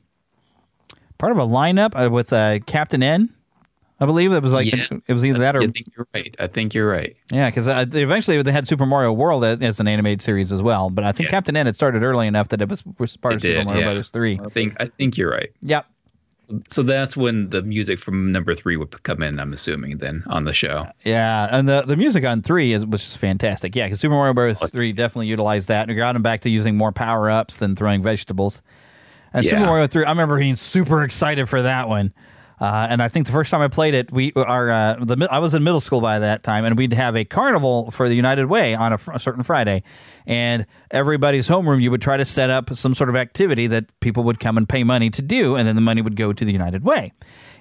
[1.17, 3.31] part of a lineup uh, with uh, Captain N.
[3.99, 4.85] I believe it was like Yeah.
[5.07, 6.35] it was either that or I think you're right.
[6.39, 7.17] I think you're right.
[7.31, 10.91] yeah, because uh, eventually they had Super Mario World as, an animated series as well.
[10.91, 11.31] But I think Yeah.
[11.31, 13.65] Captain N had started early enough that it was, was part It of Super did,
[13.65, 13.87] Mario yeah.
[13.87, 14.39] Brothers three.
[14.45, 15.51] I think I think you're right.
[15.63, 15.87] Yep.
[16.71, 19.41] So that's when the music from number three would come in.
[19.41, 20.87] I'm assuming then on the show.
[21.05, 23.75] Yeah, and the, the music on three is was just fantastic.
[23.75, 24.59] Yeah, because Super Mario Bros.
[24.71, 28.01] three definitely utilized that and got them back to using more power ups than throwing
[28.03, 28.63] vegetables.
[29.33, 32.13] And Super Mario three, I remember being super excited for that one.
[32.59, 35.41] Uh, and I think the first time I played it, we are uh, the I
[35.41, 38.47] was in middle school by that time, and we'd have a carnival for the United
[38.47, 39.83] Way on a, fr- a certain Friday,
[40.27, 44.25] and everybody's homeroom you would try to set up some sort of activity that people
[44.25, 46.53] would come and pay money to do, and then the money would go to the
[46.53, 47.13] United Way,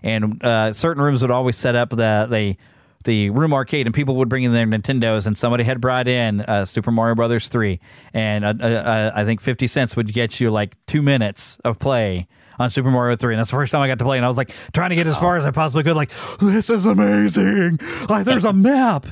[0.02, 2.56] and uh, certain rooms would always set up the the
[3.04, 6.42] the room arcade, and people would bring in their Nintendos, and somebody had brought in
[6.42, 7.82] uh, Super Mario Brothers three,
[8.14, 11.80] and uh, uh, uh, I think fifty cents would get you like two minutes of
[11.80, 12.28] play
[12.60, 14.28] on Super Mario three, and that's the first time I got to play, and I
[14.28, 17.80] was like trying to get as far as I possibly could, like this is amazing,
[18.10, 19.06] like there's a map.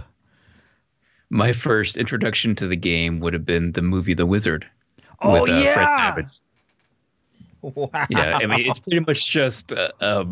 [1.30, 4.68] My first introduction to the game would have been the movie The Wizard.
[5.22, 5.74] Oh, with, uh, yeah!
[5.74, 6.40] Fred Savage.
[7.62, 7.90] Wow.
[8.10, 10.28] Yeah, I mean it's pretty much just a, a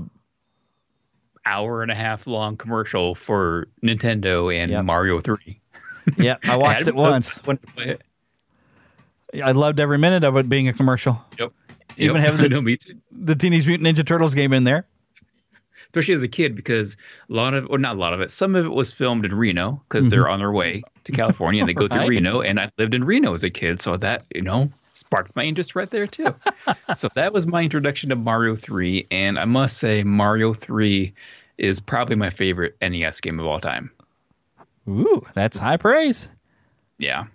[1.46, 5.60] hour and a half long commercial for Nintendo and Mario Three.
[6.18, 7.40] Yeah, I watched it once.
[7.40, 8.02] play it.
[9.42, 11.24] I loved every minute of it being a commercial.
[11.40, 11.54] Yep.
[11.98, 12.26] Even Yep.
[12.26, 12.96] having the, No, me too.
[13.12, 14.86] the Teenage Mutant Ninja Turtles game in there.
[15.86, 16.96] especially as a kid because
[17.30, 19.34] a lot of or not a lot of it some of it was filmed in
[19.36, 20.32] reno because they're mm-hmm.
[20.32, 22.10] on their way to california and they go through Right.
[22.10, 25.44] reno and i lived in reno as a kid so that you know sparked my
[25.44, 26.34] interest right there too
[26.96, 31.12] so that was my introduction to mario 3 and i must say mario 3
[31.58, 33.92] is probably my favorite nes game of all time
[34.88, 36.30] Ooh, that's high praise.
[37.00, 37.26] yeah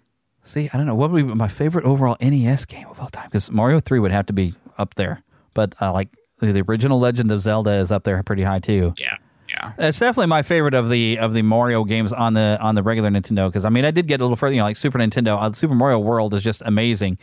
[0.46, 3.26] See, I don't know what would be my favorite overall NES game of all time
[3.26, 5.22] because Mario Three would have to be up there,
[5.54, 8.94] but uh, like the original Legend of Zelda is up there pretty high too.
[8.96, 9.16] yeah
[9.48, 12.82] yeah It's definitely my favorite of the of the Mario games on the on the
[12.84, 14.98] regular Nintendo because I mean I did get a little further, you know, like Super
[14.98, 15.36] Nintendo.
[15.40, 17.18] Uh, Super Mario World is just amazing,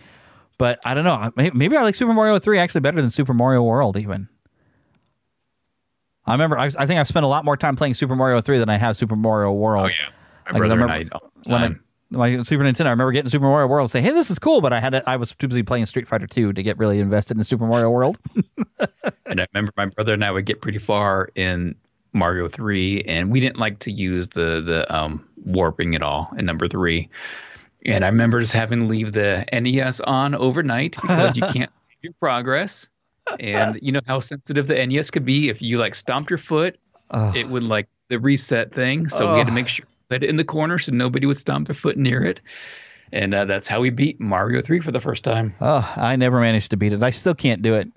[0.58, 1.32] but I don't know.
[1.54, 4.28] Maybe I like Super Mario Three actually better than Super Mario World even.
[6.26, 8.58] I remember I, I think I've spent a lot more time playing Super Mario Three
[8.58, 9.86] than I have Super Mario World.
[9.86, 11.76] oh yeah my brother and remember i when I.
[12.14, 14.62] my Super Nintendo, I remember getting Super Mario World and say, "Hey, this is cool,"
[14.62, 17.00] but I had to, I was too busy playing Street Fighter Two to get really
[17.00, 18.18] invested in Super Mario World.
[19.26, 21.76] and I remember my brother and I would get pretty far in
[22.14, 26.46] Mario Three, and we didn't like to use the the um, warping at all in
[26.46, 27.10] number three.
[27.86, 31.98] And I remember just having to leave the NES on overnight because you can't save
[32.02, 32.88] your progress.
[33.40, 36.78] And you know how sensitive the NES could be if you like stomped your foot,
[37.36, 39.08] it would like the reset thing.
[39.08, 41.68] So we had to make sure put it in the corner so nobody would stomp
[41.68, 42.40] their foot near it.
[43.12, 45.56] And uh, that's how we beat Mario 3 for the first time.
[45.60, 47.02] Oh, I never managed to beat it.
[47.02, 47.92] I still can't do it.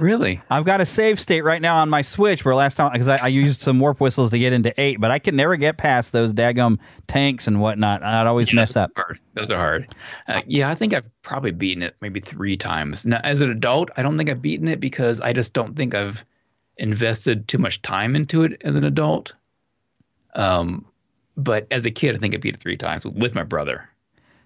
[0.00, 0.40] Really?
[0.50, 3.18] I've got a save state right now on my Switch where last time because I,
[3.18, 6.10] I used some warp whistles to get into eight, but I could never get past
[6.12, 8.02] those daggum tanks and whatnot.
[8.02, 8.90] I'd always mess up.
[8.96, 9.20] Hard.
[9.34, 9.88] Those are hard.
[10.26, 13.06] Uh, yeah, I think I've probably beaten it maybe three times.
[13.06, 15.94] Now, as an adult, I don't think I've beaten it because I just don't think
[15.94, 16.24] I've
[16.76, 19.32] invested too much time into it as an adult.
[20.34, 20.84] Um,
[21.36, 23.88] but as a kid, I think I beat it three times with my brother.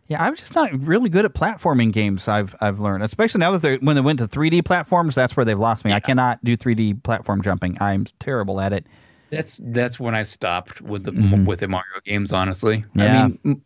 [0.06, 2.28] Yeah, I'm just not really good at platforming games.
[2.28, 5.44] I've I've learned, especially now that they when they went to 3D platforms, that's where
[5.44, 5.92] they've lost me.
[5.92, 7.76] I cannot do 3D platform jumping.
[7.80, 8.86] I'm terrible at it.
[9.30, 11.44] That's that's when I stopped with the Mhm.
[11.44, 12.32] with the Mario games.
[12.32, 13.24] Honestly, Yeah.
[13.24, 13.60] I mean,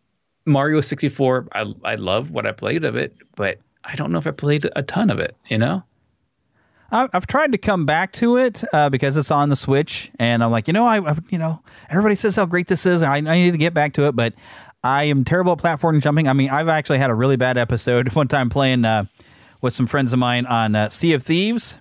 [0.45, 1.47] Mario 64.
[1.53, 4.69] I I love what I played of it, but I don't know if I played
[4.75, 5.37] a ton of it.
[5.47, 5.81] You know.
[6.93, 10.51] I've tried to come back to it uh, because it's on the Switch, and I'm
[10.51, 13.01] like, you know, I, I you know, everybody says how great this is.
[13.01, 14.33] I, I need to get back to it, but
[14.83, 16.27] I am terrible at platform jumping.
[16.27, 19.05] I mean, I've actually had a really bad episode one time playing uh,
[19.59, 21.79] with some friends of mine on uh, Sea of Thieves.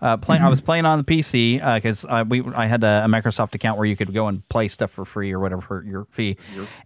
[0.00, 3.08] Uh, playing, I was playing on the PC because uh, we I had a, a
[3.08, 6.06] Microsoft account where you could go and play stuff for free or whatever for your
[6.12, 6.38] fee.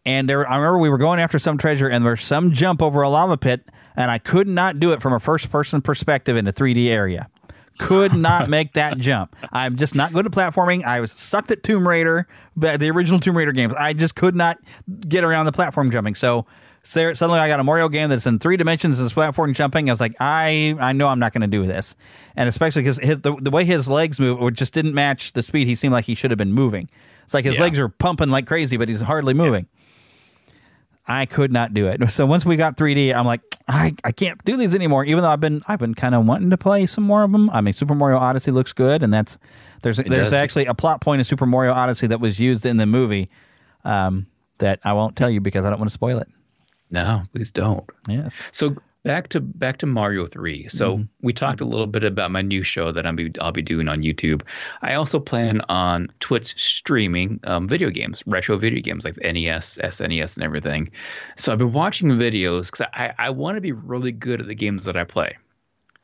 [0.07, 2.83] And there, I remember we were going after some treasure, and there was some jump
[2.83, 6.39] over a lava pit, and I could not do it from a first person perspective
[6.39, 7.29] in a 3D area.
[7.79, 9.35] Could not make that jump.
[9.53, 10.85] I'm just not good at platforming.
[10.85, 13.75] I was sucked at Tomb Raider, but the original Tomb Raider games.
[13.75, 14.59] I just could not
[15.09, 16.15] get around the platform jumping.
[16.15, 16.47] So
[16.85, 19.89] suddenly I got a Mario game that's in three dimensions and it's platform jumping.
[19.89, 21.97] I was like, I I know I'm not going to do this,
[22.37, 25.75] and especially because the the way his legs move, just didn't match the speed he
[25.75, 26.89] seemed like he should have been moving.
[27.25, 27.63] It's like his Yeah.
[27.63, 29.67] legs are pumping like crazy, but he's hardly moving.
[31.07, 32.11] I could not do it.
[32.11, 35.05] So once we got 3D, I'm like, I, I can't do these anymore.
[35.05, 37.51] Even though I've been I've been kind of wanting to play some more of them.
[37.51, 39.39] I mean, Super Mario Odyssey looks good, and that's
[39.83, 40.33] there's there's does.
[40.33, 43.31] actually a plot point in Super Mario Odyssey that was used in the movie
[43.85, 44.27] um,
[44.59, 46.29] that I won't tell you because I don't want to spoil it.
[46.91, 47.89] No, please don't.
[48.07, 48.45] Yes.
[48.53, 50.69] So back to back to Mario Three.
[50.69, 51.03] So Mm-hmm.
[51.23, 53.89] we talked a little bit about my new show that I'll be I'll be doing
[53.89, 54.43] on YouTube.
[54.83, 60.37] I also plan on Twitch streaming um, video games, retro video games like NES, SNES,
[60.37, 60.91] and everything.
[61.37, 64.55] So I've been watching videos because I I want to be really good at the
[64.55, 65.37] games that I play.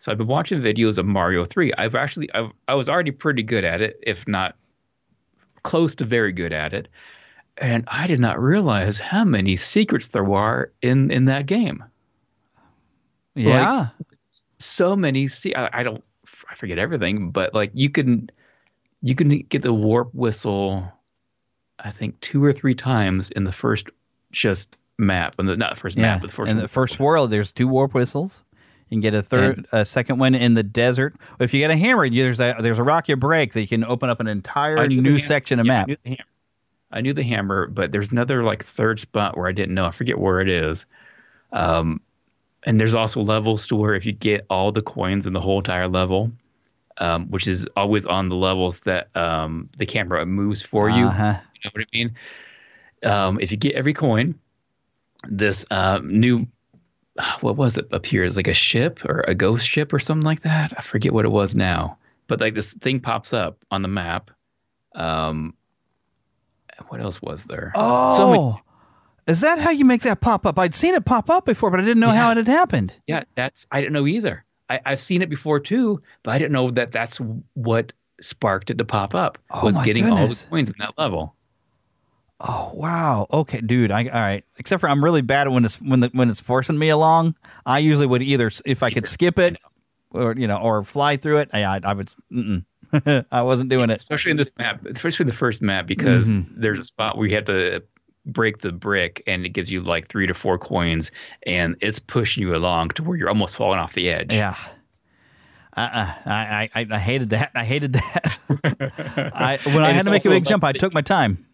[0.01, 1.73] So I've been watching videos of Mario Three.
[1.75, 4.57] I've actually I've, I was already pretty good at it, if not
[5.63, 6.89] close to very good at it.
[7.59, 11.85] And I did not realize how many secrets there were in in that game
[13.39, 13.89] Yeah.
[14.59, 16.03] so many see I, I don't
[16.51, 18.30] I forget everything, but like you can
[19.03, 20.91] you can get the warp whistle
[21.78, 23.89] I think two or three times in the first
[24.32, 26.03] just map and the not first yeah.
[26.03, 28.43] map, but the first in the first world, there's two warp whistles.
[28.89, 31.14] You can get a third, a second one in the desert.
[31.39, 33.68] If you get a hammer, you, there's a there's a rock you break that you
[33.68, 35.89] can open up an entire I knew new section of yeah, I map.
[35.89, 36.18] knew the.
[36.91, 39.84] I knew the hammer, but there's another like third spot where I didn't know.
[39.84, 40.86] I forget where it is.
[41.53, 42.01] Um,
[42.69, 45.57] and there's also levels to where if you get all the coins in the whole
[45.57, 46.31] entire level,
[46.99, 51.07] um, which is always on the levels that um, the camera moves for you.
[51.07, 51.41] Uh-huh.
[51.55, 52.14] You know what I mean?
[53.05, 54.39] Um, if you get every coin,
[55.27, 56.47] this uh, new
[57.41, 60.75] what was it appears like a ship or a ghost ship or something like that.
[60.77, 61.97] I forget what it was now,
[62.27, 64.31] but like this thing pops up on the map.
[64.95, 65.55] Um,
[66.89, 67.73] what else was there?
[67.75, 68.62] Oh, So many-
[69.29, 70.59] is that how you make that pop up?
[70.59, 72.93] I'd seen it pop up before, but I didn't know how it had happened.
[73.07, 74.45] yeah, that's I didn't know either.
[74.70, 77.18] I, I've seen it before too, but I didn't know that that's
[77.55, 79.39] what sparked it to pop up.
[79.51, 81.35] Oh, was getting all the coins in that level.
[82.41, 83.26] Oh wow.
[83.33, 83.91] Okay, dude.
[83.91, 84.45] I all right.
[84.59, 87.35] Except for I'm really bad when it's when the, when it's forcing me along.
[87.66, 89.57] I usually would either if I could skip it,
[90.11, 91.51] or you know, or fly through it.
[91.53, 92.11] I I, I would.
[93.31, 93.97] I wasn't doing it.
[93.99, 96.47] especially in this map, especially the first map, because Mhm.
[96.57, 97.83] there's a spot where you have to
[98.27, 101.11] break the brick, and it gives you like three to four coins,
[101.45, 104.33] and it's pushing you along to where you're almost falling off the edge.
[104.33, 104.57] Yeah.
[105.77, 106.12] Uh-uh.
[106.27, 107.53] I, I I hated that.
[107.55, 108.39] I hated that.
[109.35, 111.47] I when I had to make a big jump, I took my time.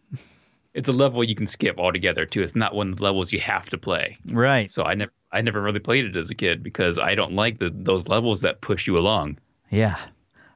[0.72, 2.42] It's a level you can skip altogether too.
[2.42, 4.16] It's not one of the levels you have to play.
[4.26, 4.68] Right.
[4.70, 7.58] So I never, I never really played it as a kid because I don't like
[7.58, 9.38] the those levels that push you along.
[9.70, 9.98] Yeah.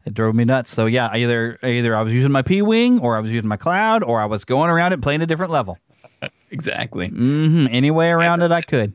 [0.05, 0.71] It drove me nuts.
[0.71, 3.59] So yeah, either either I was using my P wing, or I was using my
[3.59, 5.79] cloud, or I was going around it playing a different level.
[6.51, 7.09] Exactly.
[7.09, 7.67] Mm-hmm.
[7.71, 8.93] Any way around it, I could.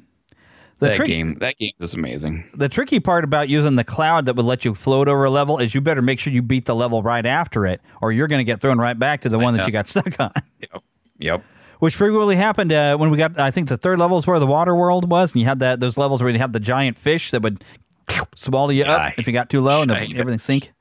[0.80, 2.50] The that trick, game, that game is amazing.
[2.56, 5.60] the tricky part about using the cloud that would let you float over a level
[5.60, 8.40] is you better make sure you beat the level right after it, or you're going
[8.40, 10.32] to get thrown right back to the one that you got stuck on.
[10.60, 10.84] Yep.
[11.20, 11.44] Yep.
[11.80, 13.40] Which frequently happened uh, when we got.
[13.40, 15.80] I think the third level is where the water world was, and you had that
[15.80, 17.64] those levels where you have the giant fish that would
[18.36, 20.73] swallow you up if you got too low and the, everything sink.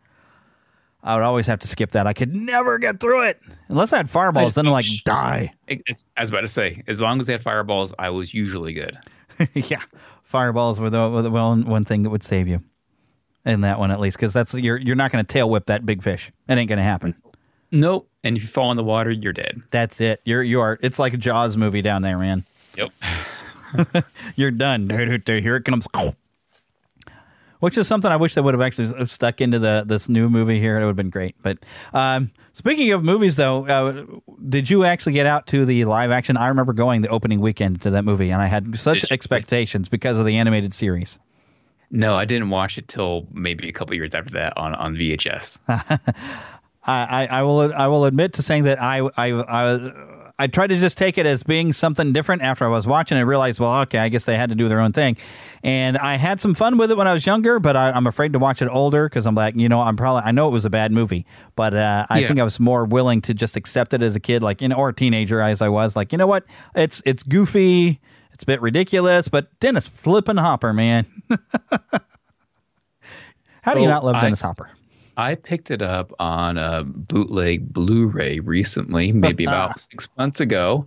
[1.02, 2.06] I would always have to skip that.
[2.06, 4.54] I could never get through it unless I had fireballs.
[4.54, 5.52] Then I'm like die.
[5.66, 8.72] It's, I was about to say, as long as they had fireballs, I was usually
[8.72, 8.96] good.
[9.54, 9.82] yeah,
[10.22, 12.62] fireballs were the, were the one one thing that would save you
[13.44, 15.84] in that one at least because that's you're you're not going to tail whip that
[15.84, 16.30] big fish.
[16.48, 17.14] It ain't going to happen.
[17.70, 18.08] Nope.
[18.22, 19.62] And if you fall in the water, you're dead.
[19.70, 20.20] That's it.
[20.24, 20.78] You're you are.
[20.82, 22.44] It's like a Jaws movie down there, man.
[22.76, 22.92] Yep.
[24.36, 24.88] you're done.
[25.26, 25.86] Here it comes.
[27.62, 30.58] Which is something I wish they would have actually stuck into the this new movie
[30.58, 30.78] here.
[30.78, 31.36] It would have been great.
[31.42, 31.58] But
[31.92, 34.04] um, speaking of movies, though, uh,
[34.48, 36.36] did you actually get out to the live action?
[36.36, 40.18] I remember going the opening weekend to that movie, and I had such expectations because
[40.18, 41.20] of the animated series.
[41.92, 45.58] No, I didn't watch it till maybe a couple years after that on, on VHS.
[46.84, 49.92] I, I, will I will admit to saying that I I I,
[50.38, 53.26] I tried to just take it as being something different after I was watching and
[53.28, 55.16] realized, well, okay, I guess they had to do their own thing.
[55.62, 58.32] And I had some fun with it when I was younger, but I, am afraid
[58.32, 60.64] to watch it older because I'm like, you know, I'm probably I know it was
[60.64, 62.26] a bad movie, but uh, I Yeah.
[62.28, 64.76] think I was more willing to just accept it as a kid, like you know,
[64.76, 65.94] or a teenager as I was.
[65.94, 68.00] Like, you know what, it's it's goofy,
[68.32, 71.06] it's a bit ridiculous, but Dennis flipping Hopper, man.
[73.62, 74.70] How do you not love I- Dennis Hopper?
[75.16, 80.86] I picked it up on a bootleg Blu-ray recently, maybe about six months ago,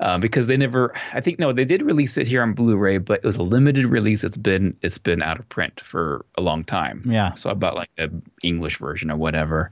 [0.00, 0.94] uh, because they never.
[1.12, 3.86] I think no, they did release it here on Blu-ray, but it was a limited
[3.86, 4.24] release.
[4.24, 7.02] It's been it's been out of print for a long time.
[7.04, 7.34] Yeah.
[7.34, 9.70] So I bought like an English version or whatever,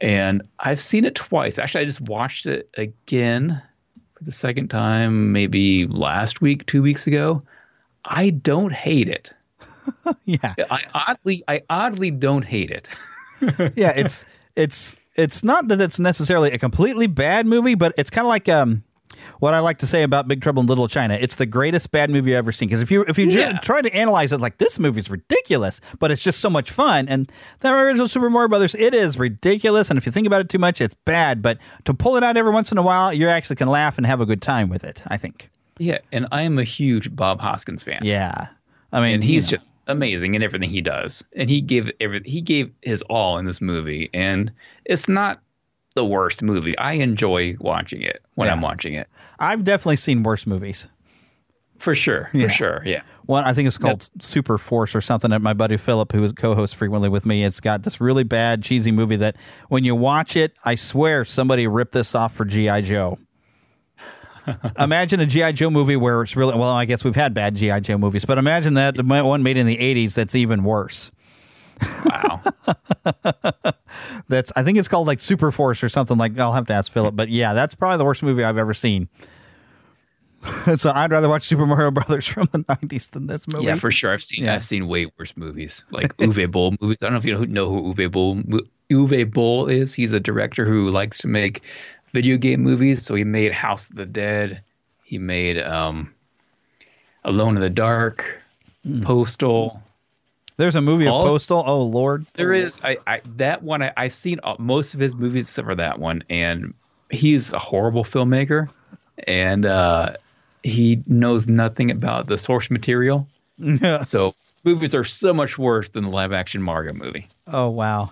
[0.00, 1.58] and I've seen it twice.
[1.58, 3.62] Actually, I just watched it again
[4.14, 7.42] for the second time, maybe last week, two weeks ago.
[8.04, 9.32] I don't hate it.
[10.24, 10.54] yeah.
[10.70, 12.88] I oddly, I oddly don't hate it.
[13.74, 14.24] yeah, it's
[14.56, 18.48] it's it's not that it's necessarily a completely bad movie, but it's kind of like
[18.48, 18.84] um
[19.38, 21.14] what I like to say about Big Trouble in Little China.
[21.14, 23.82] It's the greatest bad movie I've ever seen because if you if you ju- try
[23.82, 27.08] to analyze it like this movie's ridiculous, but it's just so much fun.
[27.08, 27.30] And
[27.60, 30.58] the original Super Mario Brothers, it is ridiculous, and if you think about it too
[30.58, 31.42] much, it's bad.
[31.42, 34.06] But to pull it out every once in a while, you actually can laugh and
[34.06, 35.02] have a good time with it.
[35.06, 35.50] I think.
[35.78, 38.00] Yeah, and I am a huge Bob Hoskins fan.
[38.02, 38.48] Yeah,
[38.92, 39.50] I mean, and he's you know.
[39.58, 41.22] just amazing in everything he does.
[41.36, 44.50] And he gave every he gave his all in this movie, and
[44.84, 45.40] it's not
[45.94, 46.76] the worst movie.
[46.78, 48.52] I enjoy watching it when Yeah.
[48.52, 49.08] I'm watching it
[49.40, 50.88] I've definitely seen worse movies.
[51.78, 52.28] for sure.
[52.32, 52.48] For Yeah.
[52.48, 53.00] sure, yeah.
[53.26, 55.30] One, I think it's called Super Force or something.
[55.30, 58.90] That my buddy Philip, who co-hosts frequently with me, it's got this really bad cheesy
[58.92, 59.36] movie that
[59.68, 63.18] when you watch it, I swear somebody ripped this off for GI Joe.
[64.78, 66.70] imagine a GI Joe movie where it's really well.
[66.70, 69.66] I guess we've had bad GI Joe movies, but imagine that the one made in
[69.66, 71.10] the '80s that's even worse.
[72.04, 72.42] Wow.
[74.28, 76.38] that's I think it's called like Super Force or something like.
[76.38, 79.08] I'll have to ask Philip, but yeah, that's probably the worst movie I've ever seen.
[80.76, 83.66] so I'd rather watch Super Mario Brothers from the '90s than this movie.
[83.66, 84.12] Yeah, for sure.
[84.12, 84.54] I've seen Yeah.
[84.54, 86.98] I've seen way worse movies like Uwe Boll movies.
[87.02, 88.42] I don't know if you know, know who Uwe Boll
[88.90, 89.92] Uwe Boll is.
[89.92, 91.64] He's a director who likes to make
[92.12, 93.02] video game movies.
[93.04, 94.62] So he made House of the Dead.
[95.04, 96.12] He made um,
[97.24, 98.24] Alone in the Dark,
[98.84, 99.02] Hmm.
[99.02, 99.82] Postal.
[100.56, 101.62] There's a movie of Postal.
[101.66, 105.14] Oh Lord, There is I, I that one I, I've seen all- most of his
[105.14, 106.72] movies except for that one, and
[107.10, 108.68] he's a horrible filmmaker,
[109.26, 110.14] and uh,
[110.62, 113.26] he knows nothing about the source material.
[114.04, 114.34] so
[114.64, 117.26] movies are so much worse than the live action Mario movie.
[117.46, 118.10] Oh wow.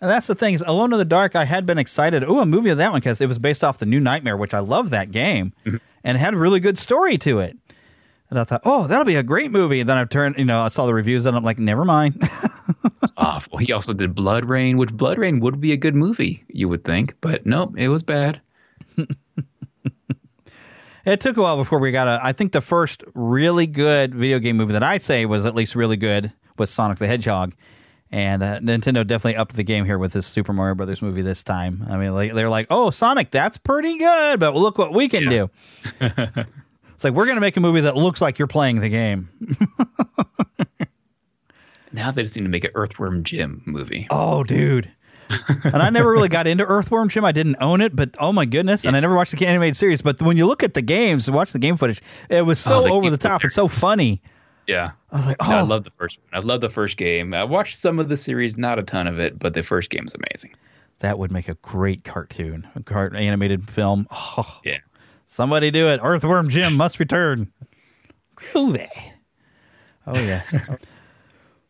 [0.00, 1.34] And that's the thing is Alone in the Dark.
[1.34, 2.22] I had been excited.
[2.22, 4.52] Oh, a movie of that one because it was based off the New Nightmare, which
[4.52, 5.76] I love that game, mm-hmm.
[6.04, 7.56] and it had a really good story to it.
[8.28, 9.80] And I thought, oh, that'll be a great movie.
[9.80, 12.28] And then I turned, you know, I saw the reviews and I'm like, never mind.
[13.02, 13.58] It's awful.
[13.58, 17.46] He also did BloodRayne, which BloodRayne would be a good movie, you would think, but
[17.46, 18.40] nope, it was bad.
[21.04, 22.18] it took a while before we got a.
[22.22, 25.76] I think the first really good video game movie that I say was at least
[25.76, 27.54] really good was Sonic the Hedgehog.
[28.12, 31.42] And uh, Nintendo definitely upped the game here with this Super Mario Brothers movie this
[31.42, 31.84] time.
[31.90, 35.28] I mean, like, they're like, "Oh, Sonic, that's pretty good, but look what we can
[35.28, 35.50] do."
[36.94, 39.28] It's like we're going to make a movie that looks like you're playing the game.
[41.92, 44.06] Now they just need to make an Earthworm Jim movie.
[44.10, 44.92] Oh, dude.
[45.64, 47.24] and I never really got into Earthworm Jim.
[47.24, 48.84] I didn't own it, but oh my goodness!
[48.84, 50.02] And I never watched the animated series.
[50.02, 52.92] But when you look at the games, watch the game footage, it was so Oh,
[52.94, 54.20] over the top It's so funny.
[54.66, 54.92] Yeah.
[55.12, 55.64] I was like, oh, I oh.
[55.64, 56.42] love the first one.
[56.42, 57.32] I love the first game.
[57.34, 60.14] I watched some of the series, not a ton of it, but the first game's
[60.14, 60.54] amazing.
[61.00, 64.06] That would make a great cartoon, a cart animated film.
[64.10, 64.78] Oh, Yeah.
[65.26, 66.00] somebody do it!
[66.02, 67.52] Earthworm Jim must return.
[68.36, 68.88] Groovy.
[70.06, 70.54] Oh yes.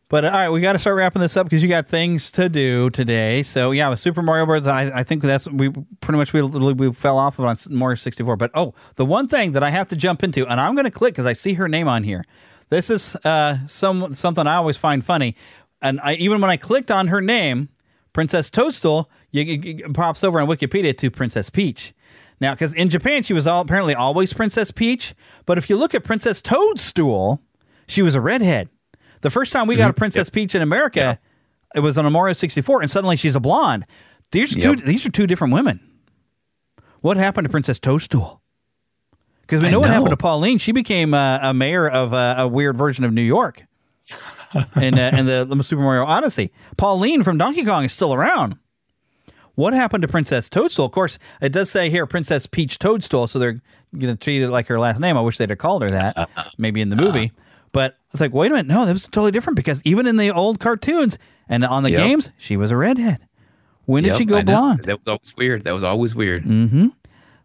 [0.09, 2.49] But all right, we got to start wrapping this up because you got things to
[2.49, 3.43] do today.
[3.43, 5.71] So yeah, with Super Mario Bros., I, I think that's we
[6.01, 8.37] pretty much we, we fell off of on Mario 64.
[8.37, 10.93] But oh, the one thing that I have to jump into, and I'm going to
[10.93, 12.25] click because I see her name on here.
[12.69, 15.37] This is uh, some something I always find funny,
[15.81, 17.69] and I even when I clicked on her name,
[18.13, 21.95] Princess Toadstool, you, it pops over on Wikipedia to Princess Peach.
[22.41, 25.15] Now, because in Japan she was all apparently always Princess Peach,
[25.47, 27.41] but if you look at Princess Toadstool,
[27.87, 28.69] she was a redhead.
[29.23, 29.99] The first time we got a Mm-hmm.
[29.99, 31.19] Princess Peach in America,
[31.75, 33.87] it was on a Mario 64, and suddenly she's a blonde.
[34.33, 34.79] These Yep.
[34.81, 35.81] two, these are two different women.
[37.01, 38.43] What happened to Princess Toadstool?
[39.47, 40.59] Because we I know what happened to Pauline.
[40.59, 43.65] She became uh, a mayor of uh, a weird version of New York
[44.81, 46.51] in, uh, in the, the Super Mario Odyssey.
[46.77, 48.59] Pauline from Donkey Kong is still around.
[49.55, 50.85] What happened to Princess Toadstool?
[50.87, 53.61] Of course, it does say here Princess Peach Toadstool, so they're
[53.97, 55.17] going to treat it like her last name.
[55.17, 56.29] I wish they'd have called her that,
[56.59, 57.33] maybe in the movie.
[57.73, 60.31] But it's like, wait a minute, no, that was totally different because even in the
[60.31, 61.19] old cartoons
[61.49, 61.99] and on the Yep.
[62.01, 63.21] games, she was a redhead.
[63.87, 64.85] When did Yep, she go blonde?
[64.85, 65.65] That was always weird.
[65.65, 66.45] That was always weird.
[66.45, 66.89] Mm-hmm.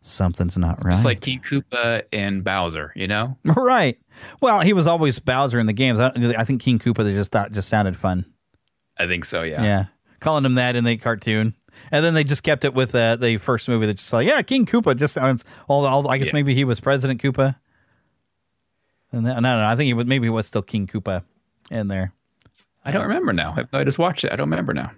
[0.04, 0.94] Something's not right.
[0.94, 3.38] It's like King Koopa and Bowser, you know?
[3.46, 4.00] right.
[4.42, 6.00] Well, he was always Bowser in the games.
[6.00, 8.26] I, I think King Koopa they just thought just sounded fun.
[8.98, 9.64] I think so, yeah.
[9.64, 9.86] Yeah.
[10.20, 11.56] Calling him that in the cartoon.
[11.92, 14.42] And then they just kept it with uh, the first movie that just like, yeah,
[14.42, 16.34] King Koopa just sounds all, all I guess Yeah.
[16.34, 17.56] maybe he was President Koopa.
[19.12, 21.24] And then, no, no, I think he was maybe he was still King Koopa
[21.70, 22.14] in there.
[22.84, 23.56] I don't remember now.
[23.74, 24.32] I, I just watched it.
[24.32, 24.92] I don't remember now.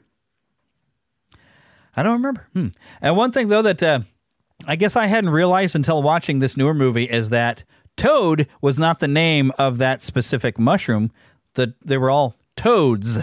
[1.95, 2.47] I don't remember.
[2.53, 2.67] Hmm.
[3.01, 3.99] And one thing though that uh,
[4.65, 7.63] I guess I hadn't realized until watching this newer movie is that
[7.97, 11.11] Toad was not the name of that specific mushroom.
[11.55, 13.19] That they were all toads,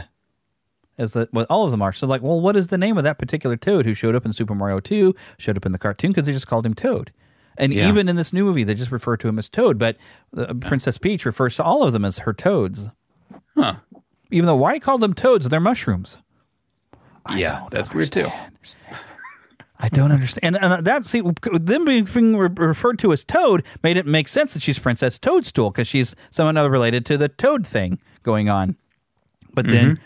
[0.99, 1.93] as the, what all of them are.
[1.93, 4.33] So like, well, what is the name of that particular Toad who showed up in
[4.33, 7.13] Super Mario Two, showed up in the cartoon because they just called him Toad.
[7.59, 7.89] And Yeah.
[7.89, 9.79] even in this new movie, they just refer to him as Toad.
[9.79, 9.97] But
[10.37, 12.89] uh, Princess Peach refers to all of them as her toads.
[13.57, 13.75] Huh.
[14.31, 15.49] Even though why call them toads?
[15.49, 16.19] They're mushrooms.
[17.35, 18.31] yeah, that's weird too.
[19.83, 20.57] I don't understand.
[20.57, 24.63] And, and that, see, them being referred to as Toad made it make sense that
[24.63, 28.77] she's Princess Toadstool because she's somehow related to the Toad thing going on.
[29.55, 30.01] But then,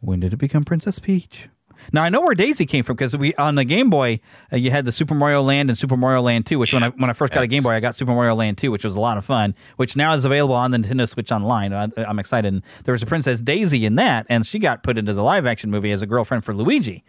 [0.00, 1.48] when did it become Princess Peach?
[1.92, 4.20] Now I know where Daisy came from because we on the Game Boy
[4.52, 6.58] uh, you had the Super Mario Land and Super Mario Land Two.
[6.58, 8.58] Which when I when I first got a Game Boy, I got Super Mario Land
[8.58, 9.54] Two, which was a lot of fun.
[9.76, 11.72] Which now is available on the Nintendo Switch Online.
[11.72, 12.52] I, I'm excited.
[12.52, 15.46] And there was a Princess Daisy in that, and she got put into the live
[15.46, 17.04] action movie as a girlfriend for Luigi.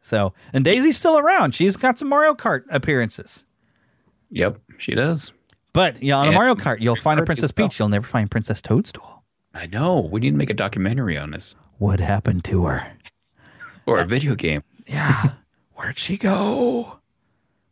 [0.00, 1.54] So and Daisy's still around.
[1.54, 3.44] She's got some Mario Kart appearances.
[4.30, 5.32] Yep, she does.
[5.72, 7.52] But yeah, on a Mario Kart, you'll find a Princess.
[7.52, 7.78] Peach.
[7.78, 9.22] You'll never find Princess Toadstool.
[9.54, 10.08] I know.
[10.10, 12.92] We need to make a documentary on this What happened to her?
[13.86, 14.62] or a uh, video game.
[14.86, 15.32] Yeah.
[15.74, 16.98] Where'd she go?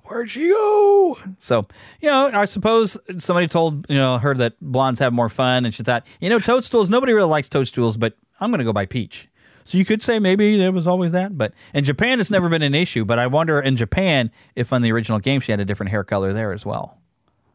[0.05, 1.19] Where'd she go?
[1.39, 1.69] So,
[2.01, 5.75] you know, I suppose somebody told, you know, her that blondes have more fun and
[5.75, 8.87] she thought, you know, toadstools, nobody really likes toadstools, but I'm going to go buy
[8.87, 9.29] peach.
[9.69, 12.63] So you could say maybe there was always that, but in Japan it's never been
[12.63, 15.65] an issue, but I wonder in Japan if on the original game she had a
[15.67, 16.97] different hair color there as well.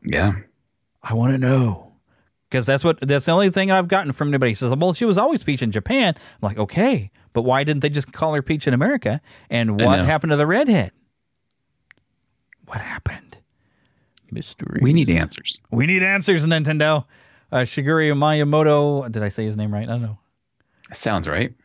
[0.05, 0.34] Yeah.
[1.01, 1.93] I want to know.
[2.47, 4.51] Because that's what that's the only thing I've gotten from anybody.
[4.51, 7.82] He says, "Well, she was always Peach in Japan." I'm like, "Okay, but why didn't
[7.82, 10.91] they just call her Peach in America?" And what happened to the redhead?
[12.68, 13.38] What happened?
[14.30, 14.82] Mystery.
[14.84, 15.64] We need answers.
[15.72, 17.05] We need answers, Nintendo.
[17.51, 19.11] Uh, Shigeru Miyamoto.
[19.11, 19.89] Did I say his name right?
[19.89, 20.20] I don't know.
[20.93, 21.55] Sounds right.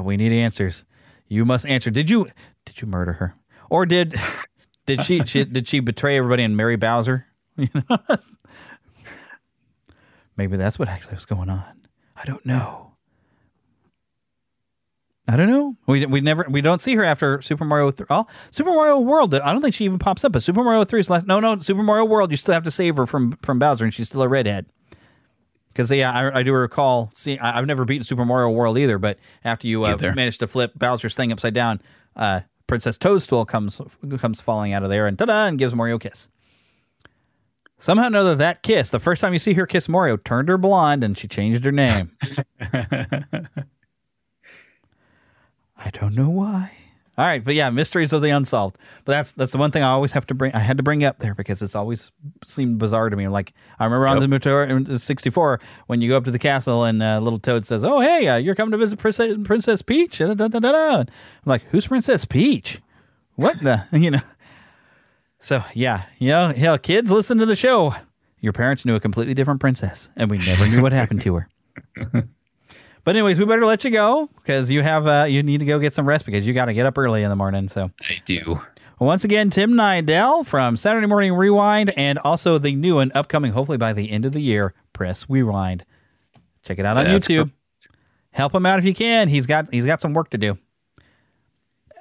[0.00, 0.84] We need answers.
[1.26, 1.90] You must answer.
[1.90, 2.28] Did you
[2.64, 3.34] did you murder her,
[3.70, 4.14] or did
[4.86, 7.26] did she, she did she betray everybody and marry Bowser?
[7.56, 7.98] You know?
[10.36, 11.64] Maybe that's what actually was going on.
[12.16, 12.92] I don't know.
[15.26, 15.76] I don't know.
[15.86, 17.90] We we never we don't see her after Super Mario.
[17.90, 19.34] Th- oh, Super Mario World.
[19.34, 20.32] I don't think she even pops up.
[20.32, 21.26] But Super Mario Three is last.
[21.26, 21.58] No, no.
[21.58, 22.30] Super Mario World.
[22.30, 24.66] You still have to save her from from Bowser, and she's still a redhead.
[25.78, 27.12] Because yeah, I, I do recall.
[27.14, 28.98] See, I, I've never beaten Super Mario World either.
[28.98, 31.80] But after you uh, manage to flip Bowser's thing upside down,
[32.16, 33.80] uh, Princess Toadstool comes
[34.18, 36.28] comes falling out of there, and ta-da, and gives Mario a kiss.
[37.78, 40.58] Somehow or another, that kiss, the first time you see her kiss Mario, turned her
[40.58, 42.10] blonde, and she changed her name.
[42.60, 43.60] I
[45.92, 46.76] don't know why.
[47.18, 48.78] All right, but yeah, mysteries of the unsolved.
[49.04, 50.54] But that's that's the one thing I always have to bring.
[50.54, 52.12] I had to bring up there because it's always
[52.44, 53.26] seemed bizarre to me.
[53.26, 55.58] Like I remember on the in sixty four
[55.88, 58.36] when you go up to the castle and uh, little Toad says, "Oh hey, uh,
[58.36, 60.98] you're coming to visit Princess, Princess Peach." Da, da, da, da, da.
[61.00, 61.06] I'm
[61.44, 62.80] like, "Who's Princess Peach?
[63.34, 64.20] What the you know?"
[65.40, 67.96] So yeah, you know, hell, kids, listen to the show.
[68.40, 71.48] Your parents knew a completely different princess, and we never knew what happened to her.
[73.08, 75.78] But anyways, we better let you go because you have uh, you need to go
[75.78, 77.66] get some rest because you got to get up early in the morning.
[77.66, 78.60] So I do.
[79.00, 83.78] once again, Tim Nydell from Saturday Morning Rewind, and also the new and upcoming, hopefully
[83.78, 85.86] by the end of the year, Press Rewind.
[86.64, 87.50] Check it out on That's YouTube.
[88.32, 89.30] help him out if you can.
[89.30, 90.58] He's got he's got some work to do.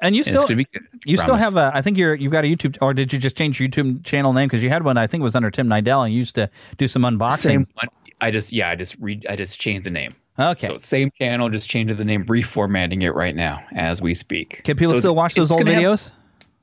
[0.01, 0.67] And you still good.
[1.05, 3.37] you still have a I think you're you've got a YouTube or did you just
[3.37, 5.69] change your YouTube channel name because you had one I think it was under Tim
[5.69, 7.37] Nydell and you used to do some unboxing.
[7.37, 7.87] Same one.
[8.19, 10.13] I just yeah, I just read I just changed the name.
[10.39, 10.67] Okay.
[10.67, 14.61] So same channel, just changing the name, reformatting it right now as we speak.
[14.63, 16.11] Can people So still watch those old gonna have- videos?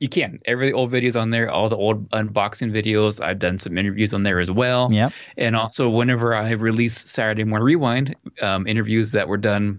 [0.00, 0.38] you can.
[0.44, 3.24] Every old videos on there, all the old unboxing videos.
[3.24, 4.90] I've done some interviews on there as well.
[4.92, 5.12] Yep.
[5.38, 9.78] And also, whenever I release Saturday Morning Rewind um, interviews that were done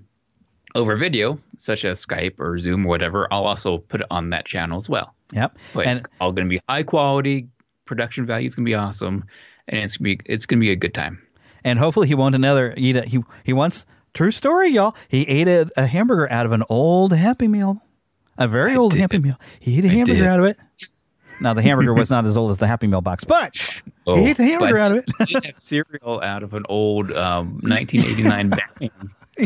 [0.73, 4.45] over video, such as Skype or Zoom or whatever, I'll also put it on that
[4.45, 5.13] channel as well.
[5.33, 5.57] Yep.
[5.73, 7.47] But it's And all going to be high quality.
[7.85, 9.25] Production value is going to be awesome,
[9.67, 11.21] and it's to be it's going to be a good time.
[11.65, 14.95] And hopefully he won't another eat a he he once true story y'all.
[15.09, 17.81] He ate a, a hamburger out of an old happy meal.
[18.37, 19.35] A very old happy meal.
[19.59, 20.27] He ate a hamburger did.
[20.27, 20.57] out of it.
[21.41, 23.53] Now the hamburger was not as old as the happy meal box but
[24.05, 25.27] he ate the hamburger Oh, out of it.
[25.27, 28.89] he cereal out of an old um, 1989 Batman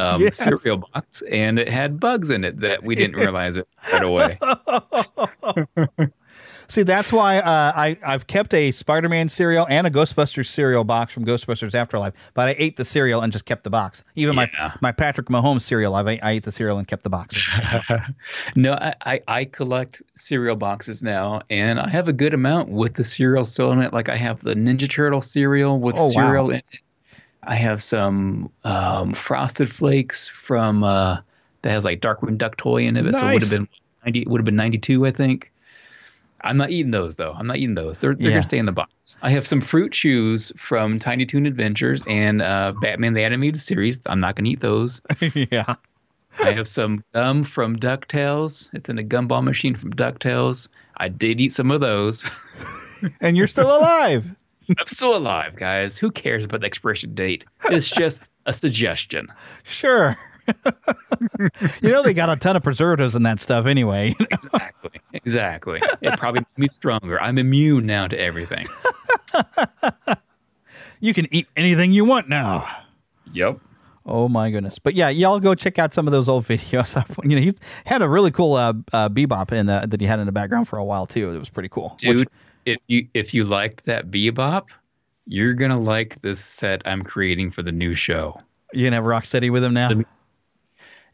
[0.02, 0.38] um, Yes.
[0.38, 4.38] cereal box, and it had bugs in it that we didn't realize it right away.
[6.70, 11.14] See, that's why uh, I I've kept a Spider-Man cereal and a Ghostbusters cereal box
[11.14, 14.04] from Ghostbusters Afterlife, but I ate the cereal and just kept the box.
[14.16, 17.40] Even my my Patrick Mahomes cereal, I've, I ate the cereal and kept the box.
[18.56, 22.94] no, I, I, I collect cereal boxes now, and I have a good amount with
[22.94, 23.92] the cereal still in it.
[23.92, 26.12] Like I have the Ninja Turtle cereal with Oh, wow.
[26.12, 26.66] cereal in it.
[27.44, 31.18] I have some um, Frosted Flakes from uh,
[31.64, 33.12] that has like Darkwing Duck toy in it.
[33.14, 33.68] So it would have been
[34.06, 34.26] ninety.
[34.28, 35.52] Would have been ninety two, I think.
[36.42, 37.34] I'm not eating those though.
[37.34, 38.00] I'm not eating those.
[38.00, 38.38] They're, they're Yeah.
[38.38, 39.18] gonna stay in the box.
[39.22, 44.00] I have some fruit chews from Tiny Toon Adventures and uh, Batman the Animated Series.
[44.06, 45.02] I'm not gonna eat those.
[45.34, 45.76] yeah.
[46.44, 48.70] I have some gum from DuckTales.
[48.74, 50.70] It's in a gumball machine from DuckTales.
[50.98, 52.24] I did eat some of those.
[53.22, 54.34] and you're still alive.
[54.80, 55.98] I'm still alive, guys.
[55.98, 57.44] Who cares about the expiration date?
[57.66, 59.28] It's just a suggestion.
[59.64, 60.16] Sure.
[61.82, 64.14] you know they got a ton of preservatives in that stuff anyway.
[64.20, 65.02] Exactly.
[65.14, 65.82] Exactly.
[66.02, 67.22] It probably made me stronger.
[67.22, 68.68] I'm immune now to everything.
[71.00, 72.68] you can eat anything you want now.
[73.34, 73.60] Yep.
[74.06, 74.80] Oh my goodness!
[74.80, 77.16] But yeah, y'all go check out some of those old videos.
[77.24, 80.20] you know, he's had a really cool uh, uh, bebop in the that he had
[80.20, 81.32] in the background for a while too.
[81.32, 81.96] It was pretty cool.
[82.00, 82.28] Dude,
[82.66, 84.66] if you if you liked that bebop,
[85.28, 88.42] you're gonna like this set I'm creating for the new show.
[88.74, 89.90] You gonna have Rocksteady with him now?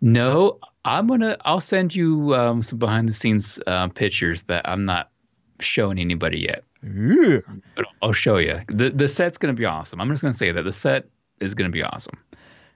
[0.01, 1.37] No, I'm gonna.
[1.45, 5.09] I'll send you um, some behind the scenes uh, pictures that I'm not
[5.59, 6.63] showing anybody yet.
[7.75, 8.61] But I'll show you.
[8.67, 9.99] the The set's gonna be awesome.
[9.99, 11.05] I'm just gonna say that the set
[11.39, 12.15] is gonna be awesome.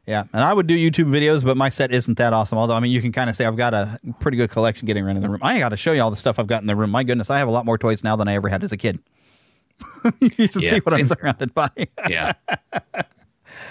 [0.08, 2.58] Yeah, and I would do YouTube videos, but my set isn't that awesome.
[2.58, 5.04] Although, I mean, you can kind of say I've got a pretty good collection getting
[5.06, 5.42] around in the room.
[5.44, 6.90] I got to show you all the stuff I've got in the room.
[6.90, 8.78] My goodness, I have a lot more toys now than I ever had as a
[8.78, 8.98] kid.
[10.20, 11.70] you should Yeah, see what I'm surrounded by.
[12.10, 12.34] Yeah.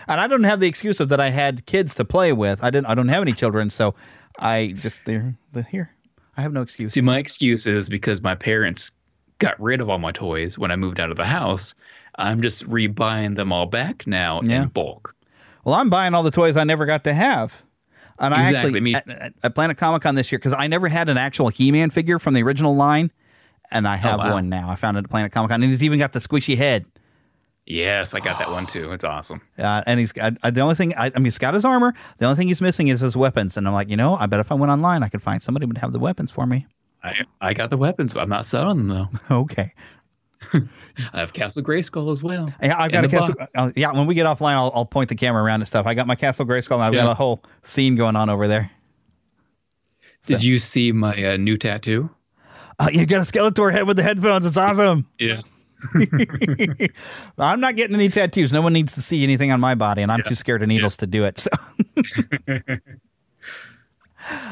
[0.09, 2.63] and I don't have the excuse of that I had kids to play with.
[2.65, 2.87] I didn't.
[2.87, 3.95] I don't have any children, so
[4.39, 5.91] I just they're, they're here.
[6.37, 6.93] I have no excuse.
[6.93, 8.91] See, my excuse is because my parents
[9.39, 11.75] got rid of all my toys when I moved out of the house.
[12.17, 14.63] I'm just rebuying them all back now Yeah.
[14.63, 15.15] in bulk.
[15.65, 17.65] Well, I'm buying all the toys I never got to have.
[18.21, 20.67] And I Exactly, actually me- at, at- at Planet Comic Con this year because I
[20.67, 23.13] never had an actual He-Man figure from the original line,
[23.71, 24.33] and I oh, have Oh, wow.
[24.33, 24.69] one now.
[24.71, 26.85] I found it at Planet Comic Con, and he's even got the squishy head.
[27.71, 28.93] Yes, I got that one too.
[28.93, 29.41] It's awesome.
[29.59, 30.95] Uh, and he's got uh, the only thing.
[30.95, 31.93] I, I mean, he's got his armor.
[32.17, 33.57] The only thing he's missing is his weapons.
[33.57, 35.65] And I'm like, you know, I bet if I went online, I could find somebody
[35.65, 36.67] who would have the weapons for me.
[37.05, 39.37] I I got the weapons, but I'm not selling them though.
[39.43, 39.73] Okay.
[40.55, 42.53] I have Castle Grayskull as well.
[42.63, 43.35] Yeah, I've got a castle.
[43.55, 45.85] Uh, yeah, when we get offline, I'll, I'll point the camera around and stuff.
[45.87, 47.03] I got my Castle Grayskull, and I've Yeah.
[47.05, 48.71] got a whole scene going on over there.
[50.27, 52.11] Did you see my uh, new tattoo?
[52.79, 54.47] Uh, you got a Skeletor head with the headphones.
[54.47, 55.07] It's awesome.
[55.19, 55.43] Yeah.
[57.39, 58.53] I'm not getting any tattoos.
[58.53, 60.97] No one needs to see anything on my body, and I'm too scared of needles
[60.99, 61.39] to do it.
[61.39, 61.51] So.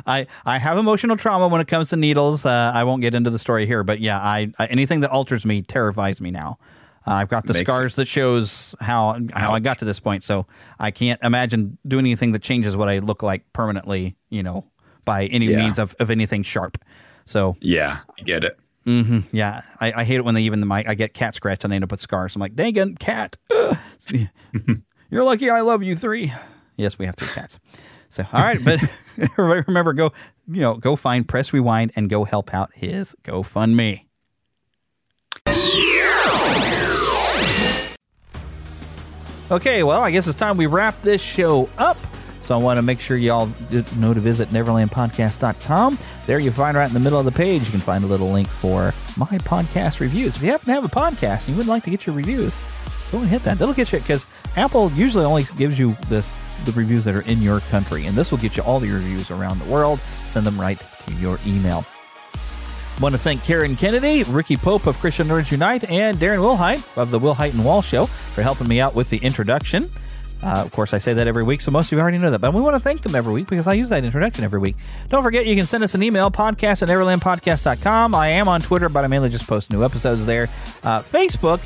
[0.07, 2.47] I I have emotional trauma when it comes to needles.
[2.47, 5.45] Uh, I won't get into the story here, but yeah, I, I anything that alters
[5.45, 6.59] me terrifies me now.
[7.07, 10.25] Uh, I've got the Makes scars that shows how how I got to this point,
[10.25, 10.47] so
[10.79, 14.17] I can't imagine doing anything that changes what I look like permanently.
[14.31, 14.65] You know,
[15.05, 15.59] by any Yeah.
[15.59, 16.79] means of, of anything sharp.
[17.25, 18.59] So Yeah, I get it.
[18.87, 20.89] Hmm Yeah, I, I hate it when they even the mic.
[20.89, 22.35] I get cat scratch and they end up with scars.
[22.37, 23.37] I'm like, dang it, cat.
[25.11, 26.33] You're lucky I love you three.
[26.77, 27.59] Yes, we have three cats.
[28.09, 28.81] So all right, but
[29.37, 30.13] remember go
[30.49, 34.03] you know go find press rewind and go help out his GoFundMe.
[39.49, 41.99] Okay, well, I guess it's time we wrap this show up.
[42.47, 43.51] So I want to make sure y'all
[43.97, 45.99] know to visit neverlandpodcast.com.
[46.27, 48.31] There you find right in the middle of the page, you can find a little
[48.31, 50.37] link for my podcast reviews.
[50.37, 52.57] If you happen to have a podcast and you would like to get your reviews,
[53.11, 53.59] go and hit that.
[53.59, 56.33] That'll get you because Apple usually only gives you this
[56.65, 58.07] the reviews that are in your country.
[58.07, 59.99] And this will get you all the reviews around the world.
[60.27, 61.85] Send them right to your email.
[62.97, 66.97] I Want to thank Karen Kennedy, Ricky Pope of Christian Nerds Unite, and Darren Wilhite
[66.97, 69.91] of the Wilhite and Wall Show for helping me out with the introduction.
[70.47, 72.39] Uh, of course, I say that every week, so most of you already know that.
[72.39, 74.77] But we want to thank them every week because I use that introduction every week.
[75.09, 78.15] Don't forget, you can send us an email, podcast at neverlandpodcast.com.
[78.15, 80.45] I am on Twitter, but I mainly just post new episodes there.
[80.85, 81.61] Uh, Facebook,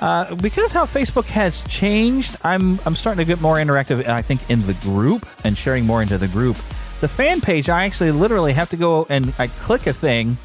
[0.00, 4.48] uh, because how Facebook has changed, I'm, I'm starting to get more interactive, I think,
[4.48, 6.54] in the group and sharing more into the group.
[7.00, 10.38] The fan page, I actually literally have to go and I click a thing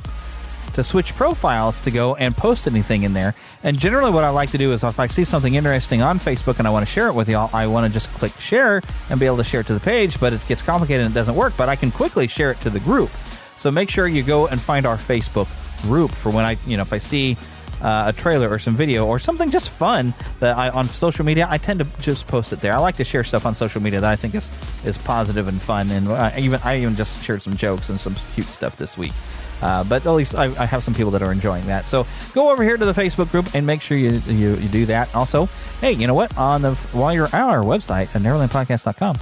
[0.76, 3.34] to switch profiles to go and post anything in there.
[3.64, 6.60] And generally, what I like to do is if I see something interesting on Facebook
[6.60, 9.20] and I want to share it with y'all, I want to just click share and
[9.20, 10.20] be able to share it to the page.
[10.20, 11.54] But it gets complicated and it doesn't work.
[11.58, 13.10] But I can quickly share it to the group.
[13.56, 15.48] So make sure you go and find our Facebook
[15.84, 17.38] group for when I, you know, if I see
[17.82, 21.48] uh, a trailer or some video or something just fun that I on social media,
[21.50, 22.74] I tend to just post it there.
[22.74, 24.50] I like to share stuff on social media that I think is
[24.84, 25.90] is positive and fun.
[25.92, 29.14] And I even I even just shared some jokes and some cute stuff this week.
[29.62, 31.86] Uh, but at least I, I, have some people that are enjoying that.
[31.86, 34.86] So go over here to the Facebook group and make sure you, you, you do
[34.88, 35.14] that.
[35.16, 35.46] Also,
[35.80, 36.38] hey, you know what?
[36.38, 39.18] On the while you're on our website at neverlandpodcast.com,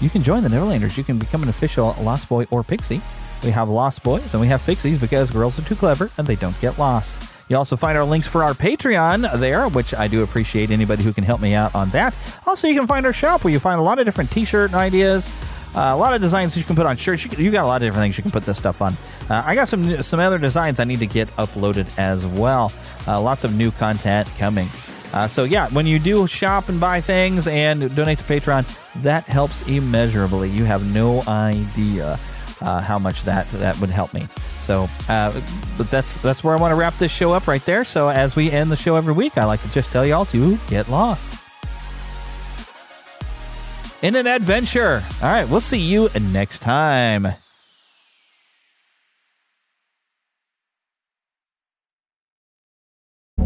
[0.00, 0.96] you can join the Neverlanders.
[0.96, 3.00] You can become an official Lost Boy or Pixie.
[3.42, 6.36] We have Lost Boys and we have Pixies because girls are too clever and they
[6.36, 7.16] don't get lost.
[7.50, 11.12] You also find our links for our Patreon there, which I do appreciate anybody who
[11.12, 12.14] can help me out on that.
[12.46, 15.28] Also, you can find our shop where you find a lot of different t-shirt ideas,
[15.74, 17.24] uh, a lot of designs you can put on shirts.
[17.24, 18.96] You, you, got a lot of different things you can put this stuff on.
[19.28, 22.72] Uh, I got some some other designs I need to get uploaded as well.
[23.06, 24.68] Uh, lots of new content coming.
[25.12, 28.66] Uh, so yeah, when you do shop and buy things and donate to Patreon,
[29.02, 30.50] that helps immeasurably.
[30.50, 32.18] You have no idea
[32.60, 34.26] uh, how much that that would help me.
[34.60, 35.40] So, uh,
[35.78, 37.84] but that's that's where I want to wrap this show up right there.
[37.84, 40.56] So as we end the show every week, I like to just tell y'all to
[40.68, 41.39] get lost
[44.02, 45.02] in an adventure.
[45.22, 47.34] All right, we'll see you next time.